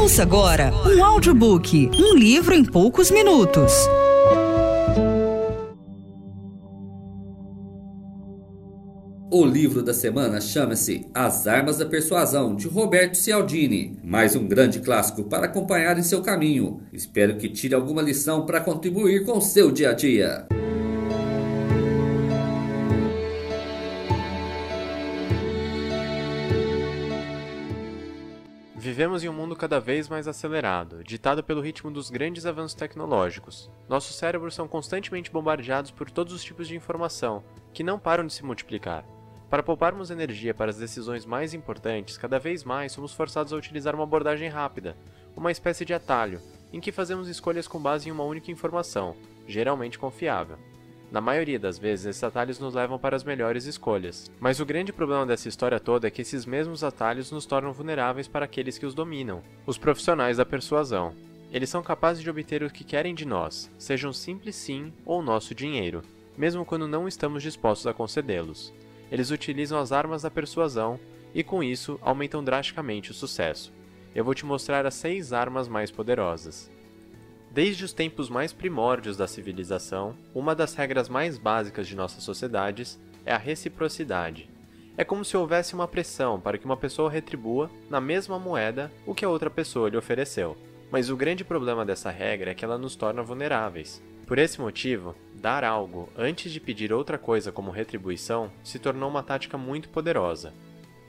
[0.00, 3.72] Ouça agora um audiobook, um livro em poucos minutos.
[9.28, 13.98] O livro da semana chama-se As Armas da Persuasão, de Roberto Cialdini.
[14.04, 16.80] Mais um grande clássico para acompanhar em seu caminho.
[16.92, 20.46] Espero que tire alguma lição para contribuir com o seu dia a dia.
[28.98, 33.70] Vivemos em um mundo cada vez mais acelerado, ditado pelo ritmo dos grandes avanços tecnológicos.
[33.88, 38.32] Nossos cérebros são constantemente bombardeados por todos os tipos de informação, que não param de
[38.32, 39.04] se multiplicar.
[39.48, 43.94] Para pouparmos energia para as decisões mais importantes, cada vez mais somos forçados a utilizar
[43.94, 44.96] uma abordagem rápida,
[45.36, 46.42] uma espécie de atalho,
[46.72, 49.14] em que fazemos escolhas com base em uma única informação,
[49.46, 50.58] geralmente confiável.
[51.10, 54.30] Na maioria das vezes, esses atalhos nos levam para as melhores escolhas.
[54.38, 58.28] Mas o grande problema dessa história toda é que esses mesmos atalhos nos tornam vulneráveis
[58.28, 61.14] para aqueles que os dominam, os profissionais da persuasão.
[61.50, 65.22] Eles são capazes de obter o que querem de nós, seja um simples sim ou
[65.22, 66.02] nosso dinheiro,
[66.36, 68.72] mesmo quando não estamos dispostos a concedê-los.
[69.10, 71.00] Eles utilizam as armas da persuasão
[71.34, 73.72] e, com isso, aumentam drasticamente o sucesso.
[74.14, 76.70] Eu vou te mostrar as seis armas mais poderosas.
[77.58, 82.96] Desde os tempos mais primórdios da civilização, uma das regras mais básicas de nossas sociedades
[83.26, 84.48] é a reciprocidade.
[84.96, 89.12] É como se houvesse uma pressão para que uma pessoa retribua, na mesma moeda, o
[89.12, 90.56] que a outra pessoa lhe ofereceu.
[90.88, 94.00] Mas o grande problema dessa regra é que ela nos torna vulneráveis.
[94.24, 99.24] Por esse motivo, dar algo antes de pedir outra coisa como retribuição se tornou uma
[99.24, 100.54] tática muito poderosa.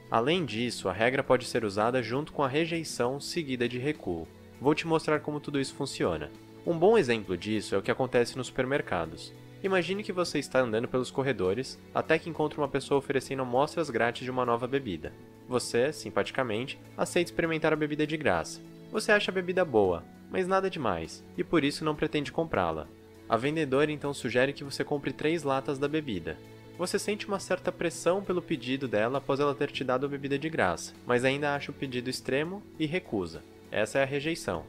[0.10, 4.28] Além disso, a regra pode ser usada junto com a rejeição seguida de recuo.
[4.62, 6.30] Vou te mostrar como tudo isso funciona.
[6.66, 9.34] Um bom exemplo disso é o que acontece nos supermercados.
[9.64, 14.24] Imagine que você está andando pelos corredores até que encontra uma pessoa oferecendo amostras grátis
[14.24, 15.14] de uma nova bebida.
[15.48, 18.62] Você, simpaticamente, aceita experimentar a bebida de graça.
[18.92, 22.88] Você acha a bebida boa, mas nada demais, e por isso não pretende comprá-la.
[23.28, 26.38] A vendedora então sugere que você compre três latas da bebida.
[26.78, 30.40] Você sente uma certa pressão pelo pedido dela após ela ter te dado a bebida
[30.40, 33.44] de graça, mas ainda acha o pedido extremo e recusa.
[33.72, 34.64] Essa é a rejeição.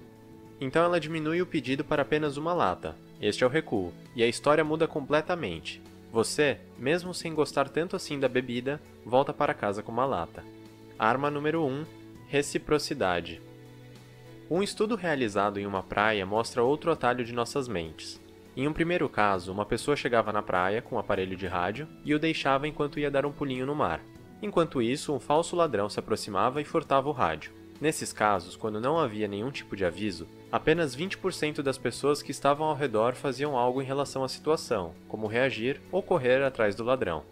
[0.60, 2.96] Então ela diminui o pedido para apenas uma lata.
[3.20, 5.82] Este é o recuo, e a história muda completamente.
[6.12, 10.42] Você, mesmo sem gostar tanto assim da bebida, volta para casa com uma lata.
[10.98, 11.86] Arma número 1:
[12.26, 13.40] Reciprocidade.
[14.50, 18.20] Um estudo realizado em uma praia mostra outro atalho de nossas mentes.
[18.56, 22.12] Em um primeiro caso, uma pessoa chegava na praia com um aparelho de rádio e
[22.14, 24.00] o deixava enquanto ia dar um pulinho no mar.
[24.42, 27.52] Enquanto isso, um falso ladrão se aproximava e furtava o rádio.
[27.80, 32.66] Nesses casos, quando não havia nenhum tipo de aviso, apenas 20% das pessoas que estavam
[32.66, 37.22] ao redor faziam algo em relação à situação, como reagir ou correr atrás do ladrão.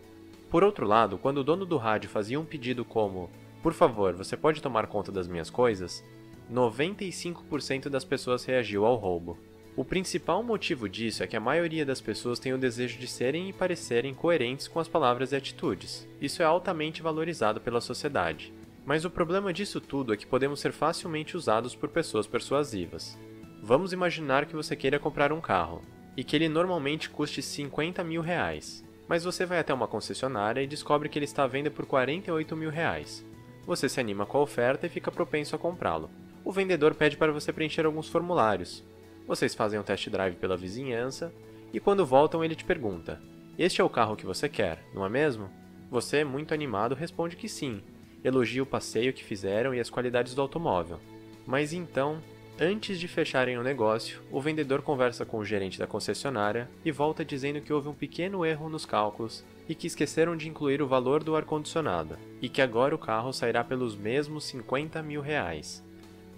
[0.51, 3.29] Por outro lado, quando o dono do rádio fazia um pedido como:
[3.63, 6.03] Por favor, você pode tomar conta das minhas coisas?
[6.51, 9.37] 95% das pessoas reagiu ao roubo.
[9.77, 13.51] O principal motivo disso é que a maioria das pessoas tem o desejo de serem
[13.51, 16.09] e parecerem coerentes com as palavras e atitudes.
[16.21, 18.53] Isso é altamente valorizado pela sociedade.
[18.89, 23.19] Mas o problema disso tudo é que podemos ser facilmente usados por pessoas persuasivas.
[23.63, 25.83] Vamos imaginar que você queira comprar um carro,
[26.17, 30.67] e que ele normalmente custe 50 mil reais, mas você vai até uma concessionária e
[30.67, 33.23] descobre que ele está à venda por 48 mil reais.
[33.67, 36.09] Você se anima com a oferta e fica propenso a comprá-lo.
[36.43, 38.83] O vendedor pede para você preencher alguns formulários.
[39.27, 41.31] Vocês fazem um test drive pela vizinhança,
[41.75, 43.21] e quando voltam ele te pergunta:
[43.59, 45.51] Este é o carro que você quer, não é mesmo?
[45.91, 47.83] Você, muito animado, responde que sim,
[48.23, 50.99] elogia o passeio que fizeram e as qualidades do automóvel.
[51.47, 52.21] Mas então,
[52.61, 57.25] antes de fecharem o negócio, o vendedor conversa com o gerente da concessionária e volta
[57.25, 61.23] dizendo que houve um pequeno erro nos cálculos e que esqueceram de incluir o valor
[61.23, 65.85] do ar-condicionado, e que agora o carro sairá pelos mesmos 50 mil reais.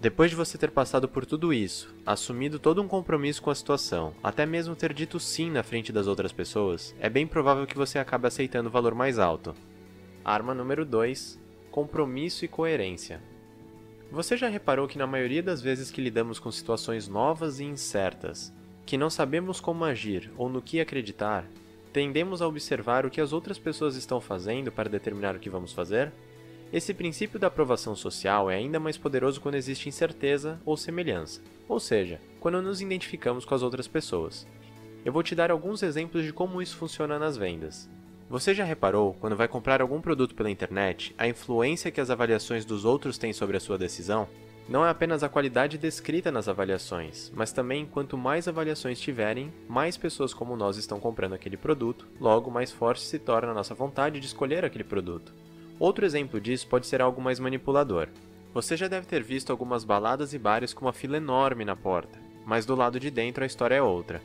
[0.01, 4.13] Depois de você ter passado por tudo isso, assumido todo um compromisso com a situação,
[4.23, 7.99] até mesmo ter dito sim na frente das outras pessoas, é bem provável que você
[7.99, 9.53] acabe aceitando o valor mais alto.
[10.25, 11.39] Arma número 2:
[11.71, 13.21] compromisso e coerência.
[14.11, 18.53] Você já reparou que na maioria das vezes que lidamos com situações novas e incertas,
[18.85, 21.47] que não sabemos como agir ou no que acreditar,
[21.93, 25.71] tendemos a observar o que as outras pessoas estão fazendo para determinar o que vamos
[25.71, 26.11] fazer?
[26.73, 31.79] Esse princípio da aprovação social é ainda mais poderoso quando existe incerteza ou semelhança, ou
[31.79, 34.45] seja, quando nos identificamos com as outras pessoas.
[35.05, 37.89] Eu vou te dar alguns exemplos de como isso funciona nas vendas.
[38.31, 42.63] Você já reparou, quando vai comprar algum produto pela internet, a influência que as avaliações
[42.63, 44.25] dos outros têm sobre a sua decisão?
[44.69, 49.97] Não é apenas a qualidade descrita nas avaliações, mas também quanto mais avaliações tiverem, mais
[49.97, 54.17] pessoas como nós estão comprando aquele produto, logo mais forte se torna a nossa vontade
[54.17, 55.33] de escolher aquele produto.
[55.77, 58.07] Outro exemplo disso pode ser algo mais manipulador.
[58.53, 62.17] Você já deve ter visto algumas baladas e bares com uma fila enorme na porta,
[62.45, 64.21] mas do lado de dentro a história é outra.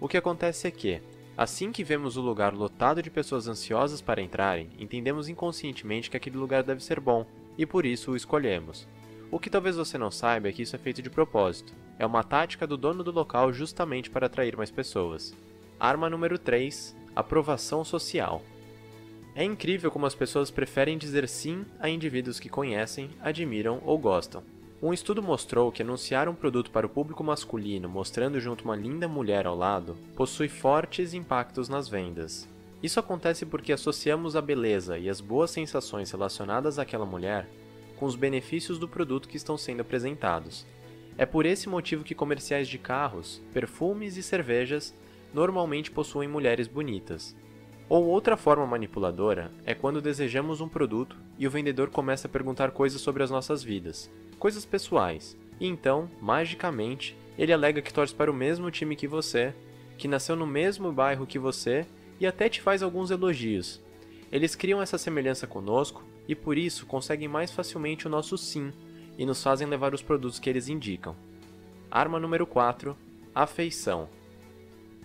[0.00, 1.02] O que acontece é que,
[1.38, 6.36] assim que vemos o lugar lotado de pessoas ansiosas para entrarem, entendemos inconscientemente que aquele
[6.36, 7.24] lugar deve ser bom,
[7.56, 8.88] e por isso o escolhemos.
[9.30, 11.72] O que talvez você não saiba é que isso é feito de propósito.
[11.96, 15.32] É uma tática do dono do local justamente para atrair mais pessoas.
[15.78, 18.42] Arma número 3: Aprovação social.
[19.32, 24.42] É incrível como as pessoas preferem dizer sim a indivíduos que conhecem, admiram ou gostam.
[24.80, 29.08] Um estudo mostrou que anunciar um produto para o público masculino mostrando junto uma linda
[29.08, 32.48] mulher ao lado possui fortes impactos nas vendas.
[32.80, 37.48] Isso acontece porque associamos a beleza e as boas sensações relacionadas àquela mulher
[37.96, 40.64] com os benefícios do produto que estão sendo apresentados.
[41.16, 44.94] É por esse motivo que comerciais de carros, perfumes e cervejas
[45.34, 47.34] normalmente possuem mulheres bonitas.
[47.88, 52.70] Ou outra forma manipuladora é quando desejamos um produto e o vendedor começa a perguntar
[52.70, 58.30] coisas sobre as nossas vidas, coisas pessoais, e então, magicamente, ele alega que torce para
[58.30, 59.54] o mesmo time que você,
[59.96, 61.86] que nasceu no mesmo bairro que você
[62.20, 63.80] e até te faz alguns elogios.
[64.30, 68.70] Eles criam essa semelhança conosco e por isso conseguem mais facilmente o nosso sim
[69.16, 71.16] e nos fazem levar os produtos que eles indicam.
[71.90, 72.94] Arma número 4:
[73.34, 74.08] Afeição.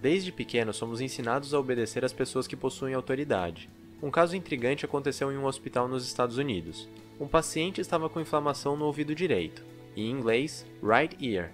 [0.03, 3.69] Desde pequenos somos ensinados a obedecer às pessoas que possuem autoridade.
[4.01, 6.89] Um caso intrigante aconteceu em um hospital nos Estados Unidos.
[7.21, 9.63] Um paciente estava com inflamação no ouvido direito,
[9.95, 11.53] em inglês, right ear.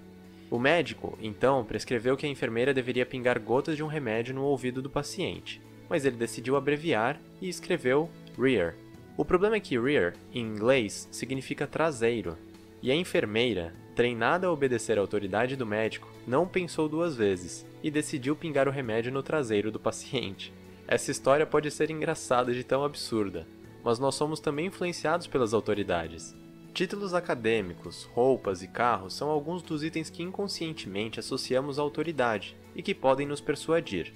[0.49, 4.81] O médico, então, prescreveu que a enfermeira deveria pingar gotas de um remédio no ouvido
[4.81, 8.73] do paciente, mas ele decidiu abreviar e escreveu rear.
[9.15, 12.35] O problema é que rear, em inglês, significa traseiro,
[12.81, 17.89] e a enfermeira, treinada a obedecer à autoridade do médico, não pensou duas vezes e
[17.89, 20.53] decidiu pingar o remédio no traseiro do paciente.
[20.87, 23.47] Essa história pode ser engraçada de tão absurda,
[23.83, 26.35] mas nós somos também influenciados pelas autoridades.
[26.73, 32.81] Títulos acadêmicos, roupas e carros são alguns dos itens que inconscientemente associamos à autoridade e
[32.81, 34.13] que podem nos persuadir.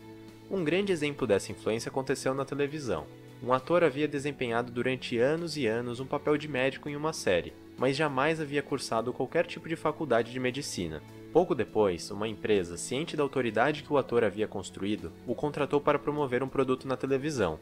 [0.49, 3.05] Um grande exemplo dessa influência aconteceu na televisão.
[3.43, 7.53] Um ator havia desempenhado durante anos e anos um papel de médico em uma série,
[7.78, 11.01] mas jamais havia cursado qualquer tipo de faculdade de medicina.
[11.34, 15.97] Pouco depois, uma empresa, ciente da autoridade que o ator havia construído, o contratou para
[15.97, 17.59] promover um produto na televisão.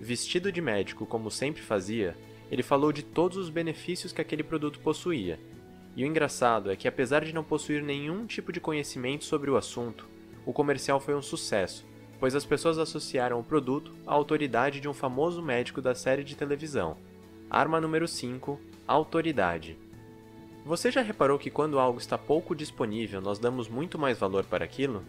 [0.00, 2.16] Vestido de médico como sempre fazia,
[2.48, 5.36] ele falou de todos os benefícios que aquele produto possuía.
[5.96, 9.56] E o engraçado é que, apesar de não possuir nenhum tipo de conhecimento sobre o
[9.56, 10.06] assunto,
[10.46, 11.84] o comercial foi um sucesso,
[12.20, 16.36] pois as pessoas associaram o produto à autoridade de um famoso médico da série de
[16.36, 16.96] televisão.
[17.50, 19.76] Arma número 5 Autoridade.
[20.68, 24.66] Você já reparou que quando algo está pouco disponível, nós damos muito mais valor para
[24.66, 25.02] aquilo?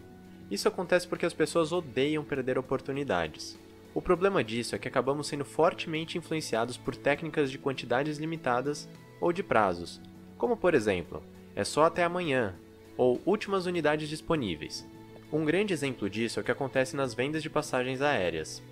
[0.50, 3.58] Isso acontece porque as pessoas odeiam perder oportunidades.
[3.92, 8.88] O problema disso é que acabamos sendo fortemente influenciados por técnicas de quantidades limitadas
[9.20, 10.00] ou de prazos,
[10.38, 11.22] como por exemplo,
[11.54, 12.54] é só até amanhã,
[12.96, 14.88] ou últimas unidades disponíveis.
[15.30, 18.62] Um grande exemplo disso é o que acontece nas vendas de passagens aéreas.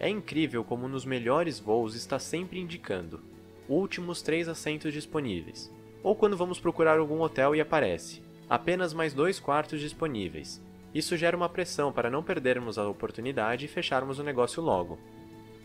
[0.00, 3.20] É incrível como nos melhores voos está sempre indicando
[3.68, 5.70] últimos três assentos disponíveis.
[6.02, 10.62] Ou quando vamos procurar algum hotel e aparece apenas mais dois quartos disponíveis.
[10.94, 14.98] Isso gera uma pressão para não perdermos a oportunidade e fecharmos o negócio logo.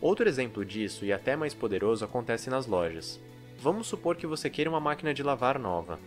[0.00, 3.18] Outro exemplo disso, e até mais poderoso, acontece nas lojas.
[3.58, 5.98] Vamos supor que você queira uma máquina de lavar nova.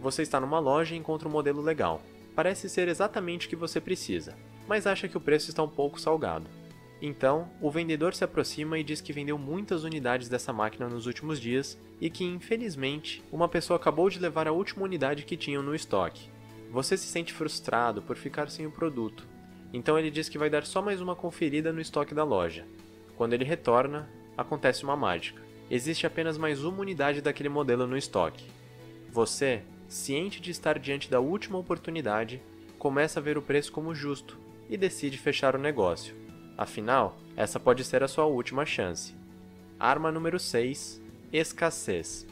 [0.00, 2.02] Você está numa loja e encontra um modelo legal.
[2.34, 4.36] Parece ser exatamente o que você precisa,
[4.68, 6.46] mas acha que o preço está um pouco salgado.
[7.00, 11.38] Então, o vendedor se aproxima e diz que vendeu muitas unidades dessa máquina nos últimos
[11.38, 15.74] dias e que, infelizmente, uma pessoa acabou de levar a última unidade que tinham no
[15.74, 16.30] estoque.
[16.70, 19.26] Você se sente frustrado por ficar sem o produto,
[19.72, 22.64] então ele diz que vai dar só mais uma conferida no estoque da loja.
[23.16, 25.42] Quando ele retorna, acontece uma mágica.
[25.70, 28.44] Existe apenas mais uma unidade daquele modelo no estoque.
[29.10, 32.40] Você, ciente de estar diante da última oportunidade,
[32.78, 34.38] começa a ver o preço como justo
[34.68, 36.25] e decide fechar o negócio.
[36.56, 39.14] Afinal, essa pode ser a sua última chance.
[39.78, 41.00] Arma número 6:
[41.32, 42.26] Escassez.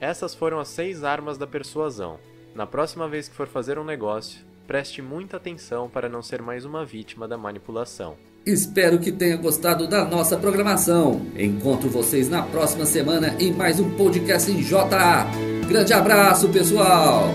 [0.00, 2.18] Essas foram as seis armas da persuasão.
[2.54, 6.64] Na próxima vez que for fazer um negócio, preste muita atenção para não ser mais
[6.64, 8.16] uma vítima da manipulação.
[8.46, 11.20] Espero que tenha gostado da nossa programação.
[11.36, 15.26] Encontro vocês na próxima semana em mais um podcast em JA.
[15.68, 17.28] Grande abraço, pessoal!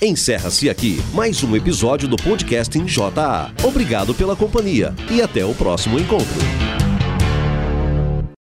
[0.00, 3.50] Encerra-se aqui mais um episódio do podcast em JA.
[3.64, 6.87] Obrigado pela companhia e até o próximo encontro.